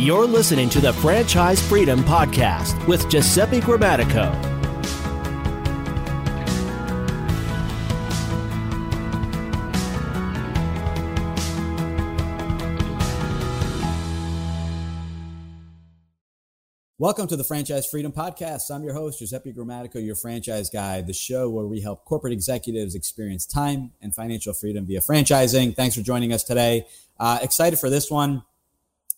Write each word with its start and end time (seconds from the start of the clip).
You're 0.00 0.24
listening 0.24 0.70
to 0.70 0.80
the 0.80 0.94
Franchise 0.94 1.60
Freedom 1.68 2.00
Podcast 2.00 2.86
with 2.86 3.10
Giuseppe 3.10 3.60
Grammatico. 3.60 4.32
Welcome 16.96 17.26
to 17.26 17.36
the 17.36 17.44
Franchise 17.44 17.86
Freedom 17.86 18.10
Podcast. 18.10 18.74
I'm 18.74 18.82
your 18.82 18.94
host, 18.94 19.18
Giuseppe 19.18 19.52
Grammatico, 19.52 20.02
your 20.02 20.16
franchise 20.16 20.70
guy, 20.70 21.02
the 21.02 21.12
show 21.12 21.50
where 21.50 21.66
we 21.66 21.82
help 21.82 22.06
corporate 22.06 22.32
executives 22.32 22.94
experience 22.94 23.44
time 23.44 23.92
and 24.00 24.14
financial 24.14 24.54
freedom 24.54 24.86
via 24.86 25.00
franchising. 25.00 25.76
Thanks 25.76 25.94
for 25.94 26.00
joining 26.00 26.32
us 26.32 26.42
today. 26.42 26.86
Uh, 27.18 27.38
excited 27.42 27.78
for 27.78 27.90
this 27.90 28.10
one. 28.10 28.44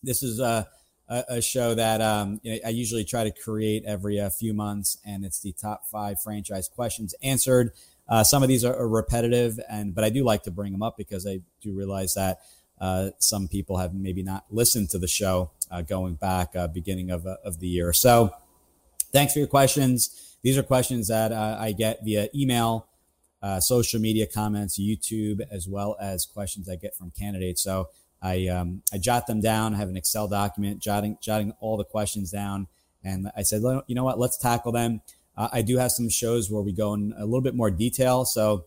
This 0.02 0.22
is 0.22 0.40
a, 0.40 0.68
a, 1.08 1.24
a 1.28 1.42
show 1.42 1.74
that 1.74 2.00
um, 2.00 2.40
you 2.42 2.52
know, 2.52 2.58
I 2.66 2.70
usually 2.70 3.04
try 3.04 3.24
to 3.24 3.30
create 3.30 3.84
every 3.84 4.20
uh, 4.20 4.30
few 4.30 4.52
months, 4.52 4.98
and 5.04 5.24
it's 5.24 5.40
the 5.40 5.52
top 5.52 5.86
five 5.86 6.20
franchise 6.20 6.68
questions 6.68 7.14
answered. 7.22 7.72
Uh, 8.08 8.24
some 8.24 8.42
of 8.42 8.48
these 8.48 8.64
are, 8.64 8.76
are 8.76 8.88
repetitive, 8.88 9.58
and 9.70 9.94
but 9.94 10.04
I 10.04 10.10
do 10.10 10.24
like 10.24 10.42
to 10.44 10.50
bring 10.50 10.72
them 10.72 10.82
up 10.82 10.96
because 10.96 11.26
I 11.26 11.40
do 11.60 11.72
realize 11.72 12.14
that 12.14 12.40
uh, 12.82 13.10
some 13.18 13.46
people 13.46 13.76
have 13.76 13.94
maybe 13.94 14.24
not 14.24 14.44
listened 14.50 14.90
to 14.90 14.98
the 14.98 15.06
show 15.06 15.52
uh, 15.70 15.82
going 15.82 16.14
back 16.14 16.56
uh, 16.56 16.66
beginning 16.66 17.10
of, 17.12 17.24
uh, 17.26 17.36
of 17.44 17.60
the 17.60 17.68
year. 17.68 17.92
So 17.92 18.34
thanks 19.12 19.32
for 19.32 19.38
your 19.38 19.46
questions. 19.48 20.36
These 20.42 20.58
are 20.58 20.64
questions 20.64 21.06
that 21.06 21.32
I 21.32 21.70
get 21.70 22.04
via 22.04 22.28
email, 22.34 22.88
uh, 23.40 23.60
social 23.60 24.00
media 24.00 24.26
comments, 24.26 24.80
YouTube, 24.80 25.40
as 25.50 25.68
well 25.68 25.96
as 26.00 26.26
questions 26.26 26.68
I 26.68 26.74
get 26.74 26.96
from 26.96 27.12
candidates. 27.12 27.62
So 27.62 27.88
I, 28.22 28.46
um, 28.48 28.82
I 28.92 28.98
jot 28.98 29.26
them 29.26 29.40
down. 29.40 29.74
I 29.74 29.78
have 29.78 29.88
an 29.88 29.96
Excel 29.96 30.28
document 30.28 30.80
jotting, 30.80 31.18
jotting 31.20 31.54
all 31.60 31.76
the 31.76 31.84
questions 31.84 32.30
down. 32.30 32.68
And 33.04 33.30
I 33.36 33.42
said, 33.42 33.62
you 33.86 33.94
know 33.94 34.04
what, 34.04 34.18
let's 34.18 34.38
tackle 34.38 34.72
them. 34.72 35.00
I 35.36 35.62
do 35.62 35.78
have 35.78 35.90
some 35.90 36.10
shows 36.10 36.50
where 36.50 36.62
we 36.62 36.72
go 36.72 36.92
in 36.94 37.14
a 37.16 37.24
little 37.24 37.40
bit 37.40 37.54
more 37.54 37.70
detail. 37.70 38.24
So 38.24 38.66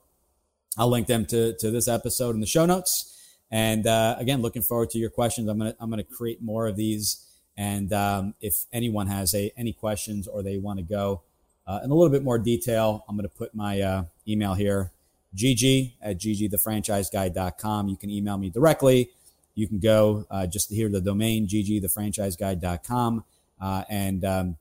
I'll 0.78 0.90
link 0.90 1.08
them 1.08 1.26
to, 1.28 1.54
to 1.54 1.72
this 1.72 1.88
episode 1.88 2.36
in 2.36 2.42
the 2.42 2.48
show 2.48 2.66
notes. 2.66 3.12
And 3.52 3.88
uh, 3.88 4.16
again, 4.18 4.42
looking 4.42 4.62
forward 4.62 4.90
to 4.90 4.98
your 4.98 5.10
questions. 5.10 5.48
I'm 5.48 5.58
gonna 5.58 5.76
I'm 5.80 5.90
gonna 5.90 6.04
create 6.04 6.42
more 6.42 6.68
of 6.68 6.76
these. 6.76 7.26
And 7.56 7.94
um, 7.94 8.34
if 8.42 8.66
anyone 8.74 9.08
has 9.08 9.34
a, 9.34 9.52
any 9.56 9.72
questions 9.72 10.28
or 10.28 10.44
they 10.44 10.58
want 10.58 10.80
to 10.80 10.84
go 10.84 11.22
uh, 11.68 11.80
in 11.84 11.90
a 11.90 11.94
little 11.94 12.12
bit 12.12 12.24
more 12.24 12.38
detail, 12.38 13.06
I'm 13.08 13.16
going 13.16 13.28
to 13.28 13.34
put 13.34 13.56
my 13.56 13.82
uh, 13.82 14.04
email 14.28 14.56
here, 14.56 14.92
gg 15.36 15.94
at 16.02 16.20
ggthefranchiseguide.com. 16.20 17.88
You 17.88 17.96
can 17.96 18.10
email 18.10 18.38
me 18.38 18.50
directly. 18.50 19.12
You 19.56 19.68
can 19.68 19.80
go 19.80 20.26
uh, 20.30 20.48
just 20.48 20.70
to 20.70 20.76
hear 20.76 20.90
the 20.90 21.02
domain, 21.02 21.48
ggthefranchiseguide.com, 21.48 23.24
uh, 23.60 23.84
and 23.90 24.26
um, 24.26 24.58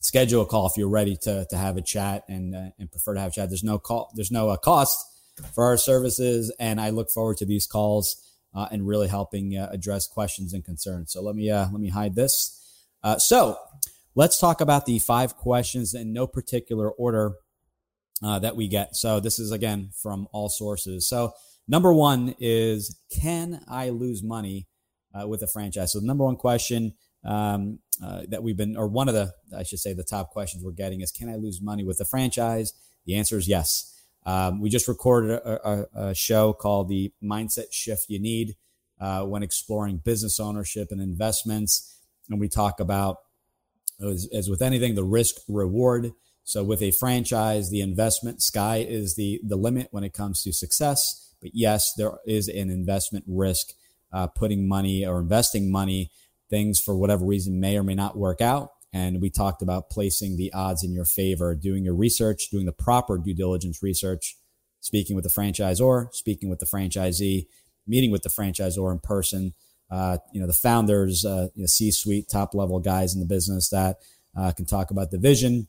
schedule 0.00 0.42
a 0.42 0.46
call 0.46 0.66
if 0.66 0.76
you're 0.76 0.88
ready 0.90 1.16
to, 1.22 1.46
to 1.48 1.56
have 1.56 1.78
a 1.78 1.82
chat 1.82 2.24
and, 2.28 2.54
uh, 2.54 2.70
and 2.78 2.90
prefer 2.90 3.14
to 3.14 3.20
have 3.20 3.32
a 3.32 3.34
chat. 3.34 3.48
There's 3.48 3.64
no 3.64 3.78
call, 3.78 4.12
there's 4.14 4.30
no 4.30 4.50
uh, 4.50 4.56
cost 4.58 5.06
for 5.54 5.64
our 5.64 5.78
services. 5.78 6.54
And 6.60 6.80
I 6.80 6.90
look 6.90 7.10
forward 7.10 7.38
to 7.38 7.46
these 7.46 7.66
calls 7.66 8.22
uh, 8.54 8.68
and 8.70 8.86
really 8.86 9.08
helping 9.08 9.56
uh, 9.56 9.68
address 9.72 10.06
questions 10.06 10.52
and 10.52 10.64
concerns. 10.64 11.12
So 11.12 11.22
let 11.22 11.34
me 11.34 11.50
uh, 11.50 11.68
let 11.70 11.80
me 11.80 11.88
hide 11.88 12.14
this. 12.14 12.56
So 13.18 13.56
let's 14.14 14.38
talk 14.38 14.60
about 14.60 14.84
the 14.84 14.98
five 14.98 15.36
questions 15.36 15.94
in 15.94 16.12
no 16.12 16.26
particular 16.26 16.90
order 16.90 17.36
that 18.20 18.54
we 18.54 18.68
get. 18.68 18.96
So 18.96 19.18
this 19.18 19.38
is 19.38 19.50
again 19.50 19.90
from 19.94 20.28
all 20.32 20.50
sources. 20.50 21.08
So 21.08 21.32
number 21.70 21.92
one 21.92 22.34
is 22.40 23.00
can 23.10 23.62
I 23.68 23.90
lose 23.90 24.22
money 24.22 24.66
uh, 25.14 25.26
with 25.26 25.42
a 25.42 25.46
franchise? 25.46 25.92
So 25.92 26.00
the 26.00 26.06
number 26.06 26.24
one 26.24 26.36
question 26.36 26.94
um, 27.24 27.78
that 28.28 28.42
we've 28.42 28.56
been, 28.56 28.76
or 28.76 28.88
one 28.88 29.08
of 29.08 29.14
the, 29.14 29.32
I 29.56 29.62
should 29.62 29.78
say, 29.78 29.92
the 29.92 30.02
top 30.02 30.30
questions 30.30 30.64
we're 30.64 30.72
getting 30.72 31.00
is 31.00 31.12
can 31.12 31.28
I 31.28 31.36
lose 31.36 31.62
money 31.62 31.84
with 31.84 32.00
a 32.00 32.04
franchise? 32.04 32.72
The 33.06 33.16
answer 33.16 33.38
is 33.38 33.48
yes. 33.48 33.96
Um, 34.26 34.60
we 34.60 34.68
just 34.68 34.88
recorded 34.88 35.30
a, 35.30 35.68
a, 35.68 36.08
a, 36.08 36.14
show 36.14 36.52
called 36.52 36.88
The 36.88 37.12
Mindset 37.22 37.72
Shift 37.72 38.06
You 38.08 38.20
Need 38.20 38.56
uh, 39.00 39.22
when 39.24 39.42
exploring 39.42 39.98
business 39.98 40.38
ownership 40.38 40.88
and 40.90 41.00
investments. 41.00 41.98
And 42.28 42.38
we 42.38 42.48
talk 42.48 42.80
about, 42.80 43.16
as, 43.98 44.28
as, 44.32 44.50
with 44.50 44.60
anything, 44.60 44.94
the 44.94 45.04
risk 45.04 45.36
reward. 45.48 46.12
So 46.44 46.62
with 46.62 46.82
a 46.82 46.90
franchise, 46.90 47.70
the 47.70 47.80
investment 47.80 48.42
sky 48.42 48.84
is 48.86 49.16
the, 49.16 49.40
the 49.42 49.56
limit 49.56 49.88
when 49.90 50.04
it 50.04 50.12
comes 50.12 50.42
to 50.42 50.52
success. 50.52 51.29
But 51.40 51.50
yes, 51.54 51.94
there 51.94 52.12
is 52.26 52.48
an 52.48 52.70
investment 52.70 53.24
risk, 53.26 53.68
uh, 54.12 54.26
putting 54.28 54.68
money 54.68 55.06
or 55.06 55.20
investing 55.20 55.70
money, 55.70 56.10
things 56.48 56.80
for 56.80 56.96
whatever 56.96 57.24
reason 57.24 57.60
may 57.60 57.76
or 57.78 57.82
may 57.82 57.94
not 57.94 58.16
work 58.16 58.40
out. 58.40 58.70
And 58.92 59.20
we 59.20 59.30
talked 59.30 59.62
about 59.62 59.88
placing 59.88 60.36
the 60.36 60.52
odds 60.52 60.82
in 60.82 60.92
your 60.92 61.04
favor, 61.04 61.54
doing 61.54 61.84
your 61.84 61.94
research, 61.94 62.48
doing 62.50 62.66
the 62.66 62.72
proper 62.72 63.18
due 63.18 63.34
diligence 63.34 63.82
research, 63.82 64.36
speaking 64.80 65.14
with 65.14 65.24
the 65.24 65.30
franchisor, 65.30 66.12
speaking 66.12 66.50
with 66.50 66.58
the 66.58 66.66
franchisee, 66.66 67.46
meeting 67.86 68.10
with 68.10 68.22
the 68.22 68.28
franchisor 68.28 68.90
in 68.90 68.98
person. 68.98 69.54
Uh, 69.90 70.18
you 70.32 70.40
know, 70.40 70.46
the 70.46 70.52
founders, 70.52 71.24
uh, 71.24 71.48
you 71.54 71.62
know, 71.62 71.66
C-suite, 71.66 72.28
top 72.28 72.54
level 72.54 72.78
guys 72.78 73.14
in 73.14 73.20
the 73.20 73.26
business 73.26 73.68
that 73.70 73.96
uh, 74.36 74.52
can 74.52 74.64
talk 74.64 74.90
about 74.90 75.10
the 75.10 75.18
vision 75.18 75.68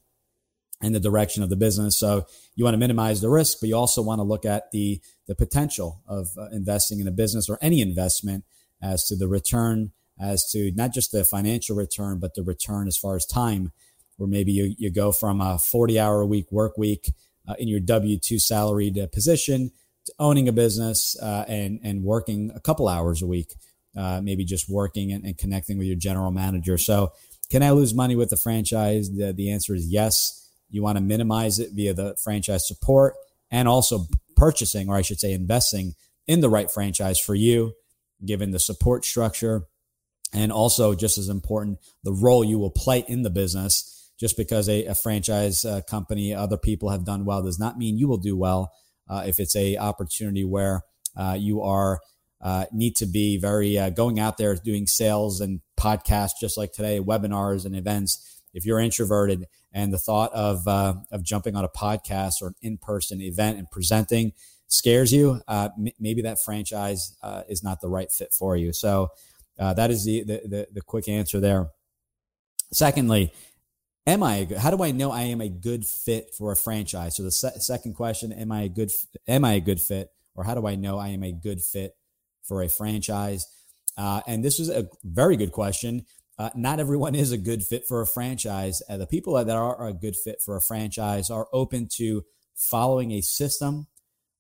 and 0.82 0.96
the 0.96 1.00
direction 1.00 1.44
of 1.44 1.50
the 1.50 1.56
business. 1.56 2.00
So 2.00 2.26
you 2.56 2.64
want 2.64 2.74
to 2.74 2.80
minimize 2.80 3.22
the 3.22 3.30
risk, 3.30 3.60
but 3.60 3.70
you 3.70 3.76
also 3.76 4.02
want 4.02 4.20
to 4.20 4.24
look 4.24 4.46
at 4.46 4.72
the 4.72 5.02
the 5.28 5.36
potential 5.36 6.02
of 6.08 6.30
uh, 6.38 6.50
investing 6.52 7.00
in 7.00 7.08
a 7.08 7.12
business 7.12 7.50
or 7.50 7.58
any 7.62 7.82
investment 7.82 8.44
as 8.82 9.06
to 9.06 9.16
the 9.16 9.28
return 9.28 9.92
as 10.22 10.48
to 10.52 10.72
not 10.76 10.94
just 10.94 11.12
the 11.12 11.24
financial 11.24 11.76
return, 11.76 12.20
but 12.20 12.36
the 12.36 12.44
return 12.44 12.88
as 12.88 12.98
far 12.98 13.16
as 13.16 13.26
time, 13.26 13.72
where 14.18 14.30
maybe 14.30 14.52
you, 14.52 14.76
you 14.78 14.92
go 14.92 15.12
from 15.12 15.42
a 15.42 15.58
40 15.58 16.00
hour 16.00 16.22
a 16.22 16.26
week 16.26 16.52
work 16.52 16.78
week 16.78 17.12
uh, 17.48 17.56
in 17.58 17.68
your 17.68 17.80
W 17.80 18.18
2 18.20 18.38
salaried 18.38 19.00
uh, 19.00 19.08
position 19.08 19.72
to 20.06 20.14
owning 20.20 20.48
a 20.48 20.52
business 20.52 21.16
uh, 21.22 21.46
and, 21.48 21.80
and 21.84 22.04
working 22.04 22.52
a 22.56 22.60
couple 22.60 22.88
hours 22.88 23.22
a 23.22 23.28
week, 23.28 23.56
uh, 23.98 24.22
maybe 24.24 24.46
just 24.46 24.70
working 24.70 25.12
and, 25.12 25.26
and, 25.26 25.38
connecting 25.38 25.78
with 25.78 25.88
your 25.88 25.96
general 25.96 26.32
manager. 26.32 26.78
So, 26.78 27.12
can 27.50 27.64
I 27.64 27.72
lose 27.72 27.94
money 27.94 28.16
with 28.16 28.30
the 28.30 28.38
franchise? 28.38 29.10
The, 29.12 29.34
the 29.34 29.52
answer 29.52 29.76
is 29.76 29.88
yes. 29.88 30.41
You 30.72 30.82
want 30.82 30.98
to 30.98 31.04
minimize 31.04 31.60
it 31.60 31.72
via 31.74 31.94
the 31.94 32.16
franchise 32.24 32.68
support 32.68 33.16
and 33.52 33.68
also 33.68 34.08
purchasing, 34.36 34.90
or 34.90 34.96
I 34.96 35.02
should 35.02 35.20
say, 35.20 35.34
investing 35.34 35.94
in 36.28 36.42
the 36.42 36.50
right 36.50 36.72
franchise 36.72 37.20
for 37.20 37.36
you, 37.36 37.74
given 38.26 38.52
the 38.52 38.60
support 38.60 39.06
structure. 39.06 39.64
And 40.34 40.52
also 40.52 40.96
just 40.96 41.18
as 41.18 41.28
important 41.28 41.80
the 42.04 42.14
role 42.14 42.44
you 42.44 42.58
will 42.58 42.72
play 42.72 43.04
in 43.08 43.24
the 43.24 43.30
business. 43.30 44.10
Just 44.18 44.38
because 44.38 44.70
a, 44.70 44.86
a 44.86 44.96
franchise 44.96 45.66
uh, 45.66 45.82
company 45.90 46.34
other 46.34 46.58
people 46.58 46.90
have 46.90 47.04
done 47.04 47.26
well 47.26 47.42
does 47.42 47.60
not 47.60 47.78
mean 47.78 47.98
you 47.98 48.08
will 48.08 48.18
do 48.18 48.38
well 48.38 48.72
uh, 49.10 49.24
if 49.26 49.40
it's 49.40 49.56
a 49.56 49.78
opportunity 49.78 50.46
where 50.46 50.84
uh, 51.18 51.36
you 51.38 51.62
are 51.62 52.00
uh, 52.40 52.66
need 52.72 52.96
to 52.96 53.06
be 53.06 53.38
very 53.38 53.78
uh, 53.78 53.90
going 53.90 54.20
out 54.20 54.38
there 54.38 54.56
doing 54.56 54.88
sales 54.88 55.42
and 55.42 55.62
podcasts 55.78 56.40
just 56.40 56.58
like 56.58 56.72
today 56.72 57.00
webinars 57.00 57.66
and 57.66 57.76
events. 57.76 58.42
If 58.54 58.66
you're 58.66 58.80
introverted 58.80 59.46
and 59.74 59.94
the 59.94 59.98
thought 59.98 60.32
of 60.34 60.68
uh, 60.68 60.96
of 61.12 61.24
jumping 61.24 61.56
on 61.56 61.64
a 61.64 61.70
podcast 61.70 62.42
or 62.42 62.48
an 62.48 62.56
in-person 62.62 63.22
event 63.22 63.58
and 63.58 63.70
presenting 63.72 64.34
scares 64.68 65.12
you 65.12 65.42
m- 65.50 65.88
maybe 66.00 66.22
that 66.22 66.40
franchise 66.42 67.16
is 67.50 67.64
not 67.64 67.82
the 67.82 67.90
right 67.90 68.12
fit 68.12 68.32
for 68.34 68.56
you 68.56 68.72
so 68.72 69.10
uh, 69.62 69.74
that 69.76 69.92
is 69.92 70.04
the, 70.06 70.24
the, 70.24 70.42
the 70.46 70.68
the 70.74 70.82
quick 70.82 71.08
answer 71.08 71.40
there. 71.40 71.70
Secondly, 72.74 73.32
am 74.08 74.24
I? 74.24 74.48
How 74.58 74.72
do 74.72 74.84
I 74.84 74.92
know 74.92 75.12
I 75.12 75.24
am 75.24 75.40
a 75.40 75.50
good 75.50 75.86
fit 75.86 76.34
for 76.36 76.52
a 76.52 76.56
franchise? 76.56 77.16
So 77.16 77.24
the 77.24 77.32
se- 77.32 77.60
second 77.60 77.94
question: 77.94 78.32
Am 78.32 78.52
I 78.52 78.64
a 78.64 78.70
good? 78.70 78.92
Am 79.28 79.46
I 79.46 79.54
a 79.54 79.60
good 79.60 79.80
fit, 79.80 80.10
or 80.36 80.44
how 80.44 80.56
do 80.56 80.66
I 80.66 80.76
know 80.76 80.98
I 80.98 81.10
am 81.10 81.24
a 81.24 81.32
good 81.32 81.62
fit 81.62 81.96
for 82.44 82.64
a 82.64 82.70
franchise? 82.70 83.46
Uh, 83.98 84.22
and 84.26 84.44
this 84.44 84.60
is 84.60 84.70
a 84.70 84.88
very 85.04 85.36
good 85.36 85.52
question. 85.52 86.06
Uh, 86.42 86.50
not 86.56 86.80
everyone 86.80 87.14
is 87.14 87.32
a 87.32 87.38
good 87.38 87.62
fit 87.62 87.84
for 87.88 88.02
a 88.02 88.08
franchise. 88.08 88.82
Uh, 88.90 88.98
the 88.98 89.06
people 89.06 89.34
that 89.34 89.56
are 89.56 89.86
a 89.86 89.94
good 89.94 90.16
fit 90.16 90.42
for 90.44 90.56
a 90.56 90.62
franchise 90.62 91.30
are 91.30 91.48
open 91.54 91.88
to 91.98 92.24
following 92.56 93.12
a 93.12 93.22
system, 93.22 93.86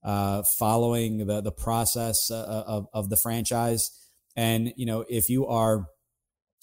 uh, 0.03 0.41
following 0.57 1.27
the 1.27 1.41
the 1.41 1.51
process 1.51 2.31
uh, 2.31 2.63
of 2.65 2.87
of 2.91 3.09
the 3.09 3.17
franchise 3.17 3.91
and, 4.35 4.73
you 4.77 4.85
know, 4.85 5.05
if 5.09 5.29
you 5.29 5.45
are 5.45 5.87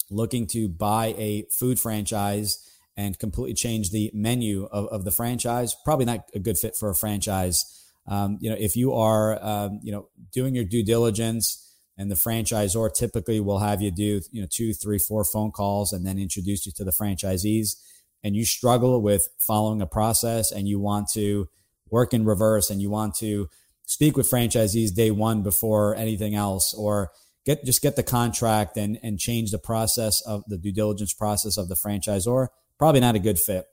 looking 0.09 0.47
to 0.47 0.67
buy 0.67 1.13
a 1.17 1.45
food 1.57 1.79
franchise 1.79 2.57
and 2.97 3.17
completely 3.19 3.53
change 3.53 3.91
the 3.91 4.11
menu 4.13 4.65
of, 4.71 4.87
of 4.87 5.05
the 5.05 5.11
franchise, 5.11 5.75
probably 5.85 6.05
not 6.05 6.21
a 6.33 6.39
good 6.39 6.57
fit 6.57 6.75
for 6.75 6.89
a 6.89 6.95
franchise. 6.95 7.63
Um, 8.07 8.39
you 8.41 8.49
know, 8.49 8.57
if 8.59 8.75
you 8.75 8.93
are, 8.93 9.41
um, 9.41 9.79
you 9.83 9.91
know, 9.91 10.09
doing 10.33 10.55
your 10.55 10.65
due 10.65 10.83
diligence 10.83 11.68
and 11.99 12.09
the 12.09 12.15
franchisor 12.15 12.91
typically 12.93 13.39
will 13.39 13.59
have 13.59 13.81
you 13.81 13.91
do, 13.91 14.21
you 14.31 14.41
know, 14.41 14.47
two, 14.49 14.73
three, 14.73 14.97
four 14.97 15.25
phone 15.25 15.51
calls 15.51 15.93
and 15.93 16.07
then 16.07 16.17
introduce 16.17 16.65
you 16.65 16.71
to 16.71 16.85
the 16.85 16.93
franchisees 16.93 17.75
and 18.23 18.35
you 18.35 18.45
struggle 18.45 19.01
with 19.01 19.27
following 19.37 19.81
a 19.81 19.85
process 19.85 20.51
and 20.51 20.67
you 20.67 20.79
want 20.79 21.09
to 21.13 21.49
work 21.91 22.13
in 22.13 22.25
reverse 22.25 22.69
and 22.69 22.81
you 22.81 22.89
want 22.89 23.15
to 23.15 23.49
speak 23.85 24.15
with 24.15 24.29
franchisees 24.29 24.93
day 24.93 25.11
one 25.11 25.43
before 25.43 25.95
anything 25.95 26.35
else, 26.35 26.73
or 26.73 27.11
get 27.45 27.65
just 27.65 27.81
get 27.81 27.95
the 27.95 28.03
contract 28.03 28.77
and 28.77 28.99
and 29.03 29.19
change 29.19 29.51
the 29.51 29.59
process 29.59 30.21
of 30.21 30.43
the 30.47 30.57
due 30.57 30.71
diligence 30.71 31.13
process 31.13 31.57
of 31.57 31.67
the 31.67 31.75
franchisor. 31.75 32.47
Probably 32.77 33.01
not 33.01 33.15
a 33.15 33.19
good 33.19 33.39
fit 33.39 33.65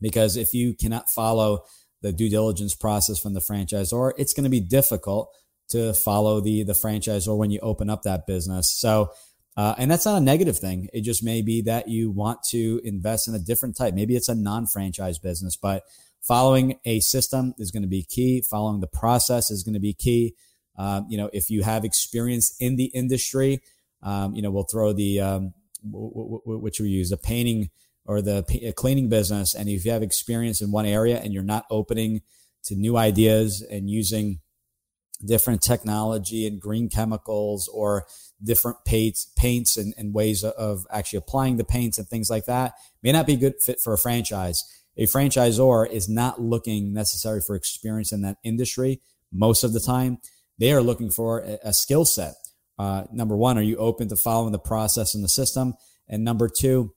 because 0.00 0.36
if 0.36 0.52
you 0.52 0.74
cannot 0.74 1.08
follow 1.08 1.62
the 2.02 2.12
due 2.12 2.28
diligence 2.28 2.74
process 2.74 3.18
from 3.18 3.34
the 3.34 3.40
franchisor, 3.40 4.12
it's 4.18 4.34
going 4.34 4.44
to 4.44 4.50
be 4.50 4.60
difficult 4.60 5.32
to 5.68 5.92
follow 5.94 6.40
the 6.40 6.64
the 6.64 6.74
franchise 6.74 7.26
or 7.28 7.36
when 7.38 7.50
you 7.50 7.58
open 7.60 7.90
up 7.90 8.02
that 8.02 8.26
business. 8.26 8.70
So. 8.70 9.10
Uh, 9.58 9.74
and 9.78 9.90
that's 9.90 10.04
not 10.04 10.18
a 10.18 10.20
negative 10.20 10.58
thing. 10.58 10.86
It 10.92 11.00
just 11.00 11.24
may 11.24 11.40
be 11.40 11.62
that 11.62 11.88
you 11.88 12.10
want 12.10 12.42
to 12.50 12.78
invest 12.84 13.26
in 13.26 13.34
a 13.34 13.38
different 13.38 13.74
type. 13.74 13.94
Maybe 13.94 14.14
it's 14.14 14.28
a 14.28 14.34
non-franchise 14.34 15.18
business, 15.18 15.56
but 15.56 15.82
following 16.20 16.78
a 16.84 17.00
system 17.00 17.54
is 17.56 17.70
going 17.70 17.82
to 17.82 17.88
be 17.88 18.02
key. 18.02 18.42
Following 18.42 18.80
the 18.80 18.86
process 18.86 19.50
is 19.50 19.62
going 19.62 19.72
to 19.72 19.80
be 19.80 19.94
key. 19.94 20.34
Um, 20.76 21.06
you 21.08 21.16
know, 21.16 21.30
if 21.32 21.48
you 21.48 21.62
have 21.62 21.86
experience 21.86 22.54
in 22.60 22.76
the 22.76 22.90
industry, 22.92 23.62
um, 24.02 24.34
you 24.34 24.42
know, 24.42 24.50
we'll 24.50 24.64
throw 24.64 24.92
the 24.92 25.20
um, 25.20 25.54
w- 25.90 26.12
w- 26.12 26.58
which 26.60 26.78
we 26.78 26.88
use 26.88 27.08
the 27.08 27.16
painting 27.16 27.70
or 28.04 28.20
the 28.20 28.44
p- 28.46 28.70
cleaning 28.72 29.08
business, 29.08 29.54
and 29.54 29.70
if 29.70 29.86
you 29.86 29.90
have 29.90 30.02
experience 30.02 30.60
in 30.60 30.70
one 30.70 30.84
area 30.84 31.18
and 31.18 31.32
you're 31.32 31.42
not 31.42 31.64
opening 31.70 32.20
to 32.64 32.74
new 32.74 32.98
ideas 32.98 33.62
and 33.70 33.88
using 33.88 34.40
different 35.24 35.62
technology 35.62 36.46
and 36.46 36.60
green 36.60 36.88
chemicals 36.88 37.68
or 37.72 38.06
different 38.42 38.78
paints, 38.84 39.30
paints 39.36 39.76
and, 39.76 39.94
and 39.96 40.14
ways 40.14 40.44
of 40.44 40.86
actually 40.90 41.18
applying 41.18 41.56
the 41.56 41.64
paints 41.64 41.98
and 41.98 42.06
things 42.08 42.28
like 42.28 42.44
that 42.46 42.74
may 43.02 43.12
not 43.12 43.26
be 43.26 43.34
a 43.34 43.38
good 43.38 43.54
fit 43.62 43.80
for 43.80 43.92
a 43.92 43.98
franchise. 43.98 44.62
A 44.96 45.04
franchisor 45.04 45.88
is 45.90 46.08
not 46.08 46.40
looking 46.40 46.92
necessary 46.92 47.40
for 47.46 47.54
experience 47.54 48.12
in 48.12 48.22
that 48.22 48.38
industry 48.44 49.00
most 49.32 49.64
of 49.64 49.72
the 49.72 49.80
time. 49.80 50.18
They 50.58 50.72
are 50.72 50.82
looking 50.82 51.10
for 51.10 51.40
a, 51.40 51.58
a 51.64 51.72
skill 51.72 52.04
set. 52.04 52.34
Uh, 52.78 53.04
number 53.12 53.36
one, 53.36 53.58
are 53.58 53.62
you 53.62 53.76
open 53.76 54.08
to 54.08 54.16
following 54.16 54.52
the 54.52 54.58
process 54.58 55.14
and 55.14 55.24
the 55.24 55.28
system? 55.28 55.74
And 56.08 56.24
number 56.24 56.48
two, 56.48 56.94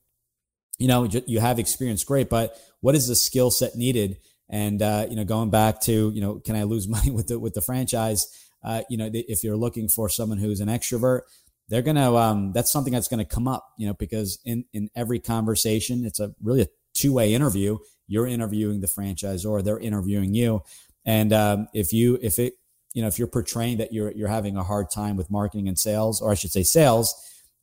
you 0.77 0.88
know, 0.88 1.06
you 1.06 1.39
have 1.39 1.60
experience, 1.60 2.04
great, 2.04 2.30
but 2.30 2.57
what 2.80 2.95
is 2.95 3.07
the 3.07 3.16
skill 3.16 3.51
set 3.51 3.75
needed? 3.75 4.18
And 4.50 4.81
uh, 4.81 5.07
you 5.10 5.16
know, 5.16 5.24
going 5.24 5.50
back 5.50 5.81
to 5.81 6.12
you 6.13 6.22
know, 6.22 6.40
can 6.40 6.56
I 6.56 6.63
lose 6.63 6.88
money 6.98 7.12
with 7.12 7.28
the 7.28 7.40
with 7.40 7.54
the 7.54 7.62
franchise? 7.62 8.28
Uh, 8.63 8.81
you 8.90 8.98
know, 8.98 9.10
if 9.13 9.44
you're 9.44 9.57
looking 9.57 9.88
for 9.88 10.10
someone 10.10 10.38
who's 10.38 10.60
an 10.60 10.68
extrovert, 10.68 11.22
they're 11.69 11.81
gonna 11.81 12.16
um, 12.16 12.51
that's 12.51 12.72
something 12.72 12.94
that's 12.94 13.07
gonna 13.07 13.25
come 13.25 13.48
up. 13.48 13.68
You 13.78 13.88
know, 13.88 13.94
because 13.94 14.40
in 14.46 14.66
in 14.74 14.90
every 14.96 15.19
conversation, 15.19 16.06
it's 16.06 16.19
a 16.19 16.34
really 16.42 16.62
a 16.62 16.68
two 16.94 17.13
way 17.13 17.34
interview. 17.34 17.78
You're 18.07 18.28
interviewing 18.28 18.81
the 18.81 18.88
franchisor, 18.88 19.63
they're 19.63 19.80
interviewing 19.80 20.34
you, 20.34 20.63
and 21.06 21.31
um, 21.31 21.68
if 21.74 21.94
you 21.94 22.18
if 22.22 22.40
it 22.40 22.56
you 22.94 23.02
know, 23.02 23.07
if 23.07 23.19
you're 23.19 23.28
portraying 23.28 23.78
that 23.78 23.94
you're 23.94 24.12
you're 24.12 24.28
having 24.28 24.57
a 24.57 24.63
hard 24.63 24.90
time 24.90 25.16
with 25.16 25.30
marketing 25.30 25.68
and 25.68 25.78
sales, 25.78 26.22
or 26.22 26.31
I 26.31 26.36
should 26.36 26.52
say 26.52 26.63
sales, 26.63 27.13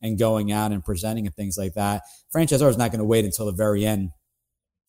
and 0.01 0.17
going 0.17 0.51
out 0.51 0.71
and 0.71 0.83
presenting 0.83 1.25
and 1.25 1.35
things 1.35 1.57
like 1.57 1.73
that, 1.73 2.03
franchisor 2.33 2.69
is 2.69 2.77
not 2.77 2.91
going 2.91 2.99
to 2.99 3.05
wait 3.05 3.25
until 3.25 3.45
the 3.45 3.51
very 3.51 3.85
end 3.85 4.11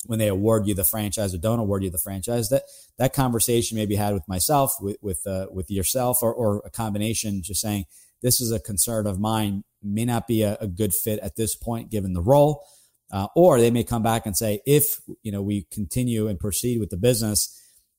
when 0.08 0.19
they 0.19 0.28
award 0.28 0.66
you 0.66 0.72
the 0.75 0.84
franchise 0.84 1.34
or 1.34 1.38
don't 1.38 1.58
award 1.58 1.84
you 1.84 1.90
the 1.90 1.99
franchise. 1.99 2.49
That 2.49 2.62
that 2.96 3.12
conversation 3.12 3.76
may 3.76 3.84
be 3.84 3.94
had 3.94 4.14
with 4.14 4.26
myself, 4.26 4.75
with 4.81 4.96
with 5.02 5.26
uh, 5.26 5.49
with 5.52 5.70
yourself, 5.70 6.22
or 6.22 6.32
or 6.32 6.62
a 6.64 6.70
combination. 6.70 7.43
Just 7.43 7.60
saying 7.60 7.84
this 8.22 8.40
is 8.40 8.50
a 8.50 8.58
concern 8.58 9.06
of 9.06 9.20
mine 9.20 9.64
may 9.82 10.06
not 10.06 10.26
be 10.26 10.43
a, 10.43 10.56
a 10.62 10.66
good 10.66 10.94
fit 10.94 11.19
at 11.20 11.37
this 11.37 11.55
point 11.55 11.90
given 11.90 12.14
the 12.14 12.22
role. 12.22 12.64
Uh, 13.10 13.26
or 13.37 13.60
they 13.60 13.70
may 13.70 13.84
come 13.84 14.02
back 14.02 14.25
and 14.25 14.37
say, 14.37 14.60
if 14.66 14.99
you 15.22 15.31
know 15.31 15.43
we 15.43 15.66
continue 15.70 16.26
and 16.26 16.40
proceed 16.40 16.81
with 16.81 16.88
the 16.88 16.96
business, 16.96 17.55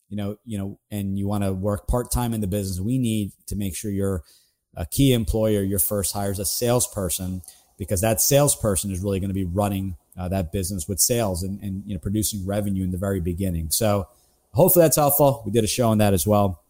you 0.09 0.17
know, 0.17 0.35
you 0.45 0.57
know, 0.57 0.79
and 0.89 1.17
you 1.17 1.27
want 1.27 1.43
to 1.43 1.53
work 1.53 1.87
part 1.87 2.11
time 2.11 2.33
in 2.33 2.41
the 2.41 2.47
business, 2.47 2.79
we 2.79 2.97
need 2.97 3.31
to 3.45 3.55
make 3.55 3.75
sure 3.75 3.91
you're 3.91 4.23
a 4.75 4.87
key 4.87 5.13
employer. 5.13 5.61
Your 5.61 5.79
first 5.79 6.11
hire 6.11 6.31
is 6.31 6.39
a 6.39 6.45
salesperson 6.45 7.43
because 7.77 8.01
that 8.01 8.19
salesperson 8.19 8.91
is 8.91 8.99
really 8.99 9.19
going 9.19 9.29
to 9.29 9.35
be 9.35 9.45
running 9.45 9.95
uh, 10.17 10.27
that 10.27 10.51
business 10.51 10.87
with 10.87 10.99
sales 10.99 11.43
and, 11.43 11.61
and 11.61 11.83
you 11.85 11.93
know 11.93 11.99
producing 11.99 12.45
revenue 12.45 12.83
in 12.83 12.91
the 12.91 12.97
very 12.97 13.19
beginning. 13.19 13.69
So 13.69 14.07
hopefully 14.53 14.83
that's 14.83 14.97
helpful. 14.97 15.43
We 15.45 15.51
did 15.51 15.63
a 15.63 15.67
show 15.67 15.89
on 15.89 15.97
that 15.99 16.13
as 16.13 16.25
well. 16.25 16.61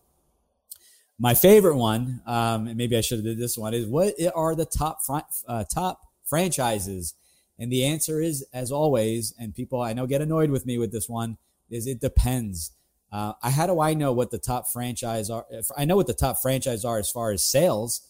My 1.22 1.34
favorite 1.34 1.76
one, 1.76 2.22
um, 2.26 2.68
and 2.68 2.78
maybe 2.78 2.96
I 2.96 3.02
should 3.02 3.18
have 3.18 3.26
did 3.26 3.38
this 3.38 3.58
one, 3.58 3.74
is 3.74 3.86
what 3.86 4.14
are 4.34 4.56
the 4.56 4.66
top 4.66 5.04
front, 5.04 5.26
uh, 5.48 5.66
top 5.66 6.02
franchises? 6.24 7.14
And 7.60 7.70
the 7.70 7.84
answer 7.84 8.22
is, 8.22 8.46
as 8.54 8.72
always, 8.72 9.34
and 9.38 9.54
people 9.54 9.82
I 9.82 9.92
know 9.92 10.08
get 10.08 10.22
annoyed 10.22 10.50
with 10.50 10.66
me 10.66 10.78
with 10.78 10.94
this 10.94 11.10
one, 11.10 11.38
is 11.70 11.88
it 11.88 12.00
depends. 12.00 12.72
Uh, 13.12 13.34
I, 13.44 13.50
how 13.50 13.68
do 13.68 13.82
I 13.82 13.94
know 13.94 14.14
what 14.14 14.32
the 14.32 14.38
top 14.38 14.70
franchise 14.70 15.30
are? 15.30 15.46
I 15.78 15.84
know 15.84 15.98
what 15.98 16.08
the 16.08 16.14
top 16.14 16.38
franchise 16.42 16.86
are 16.86 17.00
as 17.00 17.12
far 17.12 17.32
as 17.32 17.44
sales, 17.44 18.02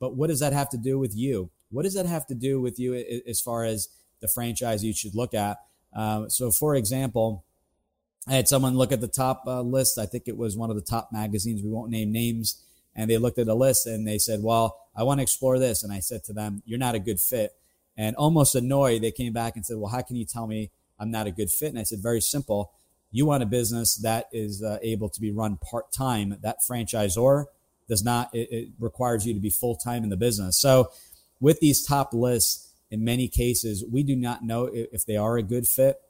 but 0.00 0.16
what 0.16 0.26
does 0.26 0.40
that 0.40 0.52
have 0.52 0.68
to 0.70 0.76
do 0.76 0.98
with 0.98 1.14
you? 1.14 1.50
What 1.70 1.82
does 1.84 1.94
that 1.94 2.06
have 2.06 2.26
to 2.26 2.34
do 2.34 2.60
with 2.60 2.80
you 2.80 2.94
as 3.28 3.40
far 3.40 3.64
as 3.64 3.88
the 4.20 4.28
franchise 4.28 4.84
you 4.84 4.94
should 4.94 5.14
look 5.14 5.34
at? 5.34 5.58
Um, 5.92 6.30
so, 6.30 6.50
for 6.50 6.74
example, 6.74 7.44
I 8.28 8.34
had 8.34 8.48
someone 8.48 8.76
look 8.76 8.92
at 8.92 9.00
the 9.00 9.08
top 9.08 9.44
uh, 9.46 9.62
list. 9.62 9.98
I 9.98 10.06
think 10.06 10.24
it 10.26 10.36
was 10.36 10.56
one 10.56 10.70
of 10.70 10.76
the 10.76 10.82
top 10.82 11.10
magazines. 11.12 11.62
We 11.62 11.70
won't 11.70 11.90
name 11.90 12.12
names. 12.12 12.62
And 12.94 13.10
they 13.10 13.18
looked 13.18 13.38
at 13.38 13.48
a 13.48 13.54
list 13.54 13.86
and 13.86 14.06
they 14.06 14.18
said, 14.18 14.42
Well, 14.42 14.78
I 14.96 15.02
want 15.02 15.18
to 15.18 15.22
explore 15.22 15.58
this. 15.58 15.82
And 15.82 15.92
I 15.92 16.00
said 16.00 16.24
to 16.24 16.32
them, 16.32 16.62
You're 16.66 16.78
not 16.78 16.94
a 16.94 16.98
good 16.98 17.20
fit. 17.20 17.52
And 17.96 18.16
almost 18.16 18.54
annoyed, 18.54 19.02
they 19.02 19.12
came 19.12 19.32
back 19.32 19.56
and 19.56 19.64
said, 19.64 19.76
Well, 19.76 19.90
how 19.90 20.02
can 20.02 20.16
you 20.16 20.24
tell 20.24 20.46
me 20.46 20.70
I'm 20.98 21.10
not 21.10 21.26
a 21.26 21.30
good 21.30 21.50
fit? 21.50 21.68
And 21.68 21.78
I 21.78 21.82
said, 21.82 22.00
Very 22.00 22.20
simple 22.20 22.72
you 23.16 23.26
want 23.26 23.42
a 23.42 23.46
business 23.46 23.96
that 23.96 24.28
is 24.32 24.62
uh, 24.62 24.78
able 24.82 25.08
to 25.08 25.20
be 25.20 25.30
run 25.30 25.56
part 25.56 25.90
time. 25.92 26.36
That 26.42 26.58
franchisor 26.60 27.46
does 27.88 28.04
not, 28.04 28.34
it, 28.34 28.48
it 28.50 28.68
requires 28.78 29.26
you 29.26 29.32
to 29.34 29.40
be 29.40 29.50
full 29.50 29.76
time 29.76 30.04
in 30.04 30.10
the 30.10 30.16
business. 30.16 30.58
So, 30.58 30.90
with 31.40 31.60
these 31.60 31.84
top 31.84 32.12
lists, 32.12 32.65
in 32.90 33.04
many 33.04 33.28
cases, 33.28 33.84
we 33.90 34.02
do 34.02 34.16
not 34.16 34.44
know 34.44 34.70
if 34.72 35.04
they 35.04 35.16
are 35.16 35.36
a 35.36 35.42
good 35.42 35.66
fit 35.66 36.00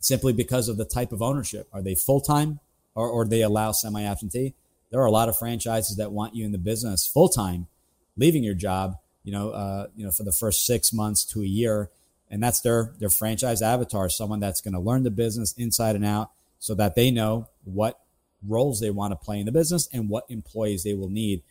simply 0.00 0.32
because 0.32 0.68
of 0.68 0.76
the 0.76 0.84
type 0.84 1.12
of 1.12 1.22
ownership. 1.22 1.68
Are 1.72 1.82
they 1.82 1.94
full 1.94 2.20
time 2.20 2.60
or, 2.94 3.08
or 3.08 3.24
they 3.24 3.42
allow 3.42 3.72
semi 3.72 4.02
absentee? 4.02 4.54
There 4.90 5.00
are 5.00 5.06
a 5.06 5.12
lot 5.12 5.28
of 5.28 5.38
franchises 5.38 5.96
that 5.96 6.12
want 6.12 6.34
you 6.34 6.44
in 6.44 6.52
the 6.52 6.58
business 6.58 7.06
full 7.06 7.28
time, 7.28 7.68
leaving 8.16 8.44
your 8.44 8.54
job, 8.54 8.96
you 9.22 9.32
know, 9.32 9.50
uh, 9.50 9.86
you 9.96 10.04
know, 10.04 10.10
for 10.10 10.24
the 10.24 10.32
first 10.32 10.66
six 10.66 10.92
months 10.92 11.24
to 11.26 11.42
a 11.42 11.46
year 11.46 11.90
and 12.32 12.42
that's 12.42 12.60
their 12.60 12.94
their 12.98 13.10
franchise 13.10 13.60
avatar, 13.60 14.08
someone 14.08 14.40
that's 14.40 14.62
going 14.62 14.74
to 14.74 14.80
learn 14.80 15.02
the 15.02 15.10
business 15.10 15.52
inside 15.52 15.94
and 15.94 16.04
out, 16.04 16.30
so 16.58 16.74
that 16.74 16.94
they 16.94 17.10
know 17.10 17.46
what 17.64 18.00
roles 18.42 18.80
they 18.80 18.90
want 18.90 19.12
to 19.12 19.16
play 19.16 19.38
in 19.38 19.44
the 19.44 19.52
business 19.52 19.86
and 19.92 20.08
what 20.08 20.24
employees 20.30 20.82
they 20.82 20.94
will 20.94 21.10
need. 21.10 21.42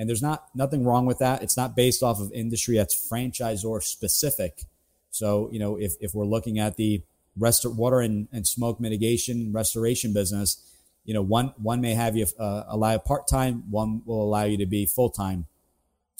And 0.00 0.08
there's 0.08 0.22
not 0.22 0.48
nothing 0.54 0.82
wrong 0.82 1.04
with 1.04 1.18
that. 1.18 1.42
It's 1.42 1.58
not 1.58 1.76
based 1.76 2.02
off 2.02 2.20
of 2.20 2.32
industry. 2.32 2.78
That's 2.78 2.96
franchisor 3.12 3.82
specific. 3.82 4.62
So 5.10 5.50
you 5.52 5.58
know, 5.58 5.76
if 5.76 5.92
if 6.00 6.14
we're 6.14 6.24
looking 6.24 6.58
at 6.58 6.76
the 6.76 7.02
rest 7.36 7.66
water 7.66 8.00
and, 8.00 8.26
and 8.32 8.46
smoke 8.46 8.80
mitigation 8.80 9.52
restoration 9.52 10.14
business, 10.14 10.56
you 11.04 11.12
know, 11.12 11.20
one 11.20 11.52
one 11.58 11.82
may 11.82 11.92
have 11.92 12.16
you 12.16 12.26
uh, 12.38 12.64
allow 12.68 12.96
part 12.96 13.28
time, 13.28 13.64
one 13.70 14.00
will 14.06 14.22
allow 14.24 14.44
you 14.44 14.56
to 14.56 14.64
be 14.64 14.86
full 14.86 15.10
time. 15.10 15.44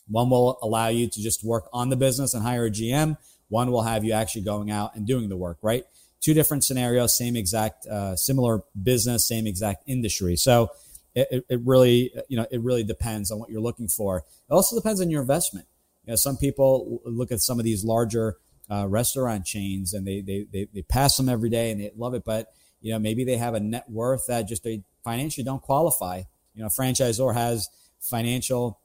One 0.09 0.29
will 0.29 0.59
allow 0.61 0.89
you 0.89 1.09
to 1.09 1.23
just 1.23 1.43
work 1.43 1.67
on 1.73 1.89
the 1.89 1.97
business 1.97 2.35
and 2.35 2.43
hire 2.43 2.67
a 2.67 2.71
GM. 2.71 3.17
One 3.49 3.71
will 3.71 3.85
have 3.85 4.05
you 4.05 4.13
actually 4.13 4.43
going 4.43 4.71
out 4.71 4.95
and 4.95 5.07
doing 5.07 5.31
the 5.31 5.39
work, 5.39 5.57
right? 5.63 5.87
Two 6.21 6.35
different 6.35 6.65
scenarios, 6.65 7.17
same 7.17 7.35
exact, 7.35 7.87
uh, 7.87 8.15
similar 8.15 8.63
business, 8.83 9.27
same 9.27 9.47
exact 9.47 9.85
industry. 9.87 10.37
So 10.37 10.71
it, 11.15 11.45
it 11.49 11.61
really, 11.65 12.13
you 12.29 12.37
know, 12.37 12.47
it 12.51 12.61
really 12.61 12.85
depends 12.85 13.31
on 13.31 13.39
what 13.39 13.51
you're 13.51 13.61
looking 13.61 13.89
for. 13.89 14.19
It 14.19 14.53
also 14.53 14.77
depends 14.77 15.01
on 15.01 15.11
your 15.11 15.21
investment. 15.23 15.67
You 16.05 16.13
know, 16.13 16.17
some 16.17 16.37
people 16.37 17.01
look 17.05 17.33
at 17.33 17.41
some 17.41 17.59
of 17.59 17.65
these 17.65 17.85
larger 17.85 18.37
uh, 18.71 18.87
restaurant 18.89 19.45
chains 19.45 19.93
and 19.93 20.07
they, 20.07 20.21
they, 20.21 20.47
they, 20.53 20.69
they 20.73 20.83
pass 20.83 21.17
them 21.17 21.29
every 21.29 21.51
day 21.51 21.71
and 21.71 21.81
they 21.81 21.91
love 21.97 22.15
it, 22.15 22.25
but 22.25 22.53
you 22.81 22.93
know, 22.93 22.99
maybe 22.99 23.25
they 23.25 23.37
have 23.37 23.55
a 23.55 23.61
net 23.61 23.85
worth 23.91 24.27
that 24.29 24.49
just 24.49 24.65
they 24.65 24.83
financially 25.05 25.45
don't 25.45 25.61
qualify. 25.61 26.23
You 26.55 26.63
know, 26.63 26.69
franchisor 26.69 27.35
has 27.35 27.69
financial 28.01 28.81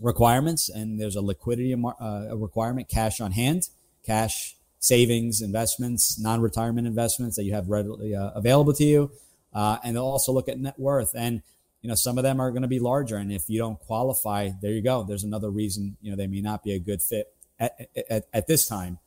requirements 0.00 0.68
and 0.68 1.00
there's 1.00 1.16
a 1.16 1.22
liquidity 1.22 1.74
uh, 1.74 2.36
requirement, 2.36 2.88
cash 2.88 3.20
on 3.20 3.32
hand 3.32 3.68
cash 4.06 4.56
savings, 4.78 5.42
investments, 5.42 6.18
non 6.18 6.40
retirement 6.40 6.86
investments 6.86 7.36
that 7.36 7.44
you 7.44 7.52
have 7.52 7.68
readily 7.68 8.14
uh, 8.14 8.30
available 8.34 8.72
to 8.72 8.84
you. 8.84 9.10
Uh, 9.54 9.78
and 9.84 9.96
they'll 9.96 10.04
also 10.04 10.32
look 10.32 10.48
at 10.48 10.58
net 10.58 10.78
worth. 10.78 11.14
And, 11.16 11.42
you 11.82 11.88
know, 11.88 11.94
some 11.94 12.18
of 12.18 12.24
them 12.24 12.40
are 12.40 12.50
going 12.50 12.62
to 12.62 12.68
be 12.68 12.78
larger. 12.78 13.16
And 13.16 13.32
if 13.32 13.48
you 13.48 13.58
don't 13.58 13.78
qualify, 13.80 14.50
there 14.60 14.72
you 14.72 14.82
go. 14.82 15.02
There's 15.02 15.24
another 15.24 15.50
reason, 15.50 15.96
you 16.02 16.10
know, 16.10 16.16
they 16.16 16.26
may 16.26 16.40
not 16.40 16.62
be 16.62 16.72
a 16.72 16.78
good 16.78 17.02
fit 17.02 17.34
at, 17.58 17.88
at, 18.10 18.24
at 18.32 18.46
this 18.46 18.68
time. 18.68 18.98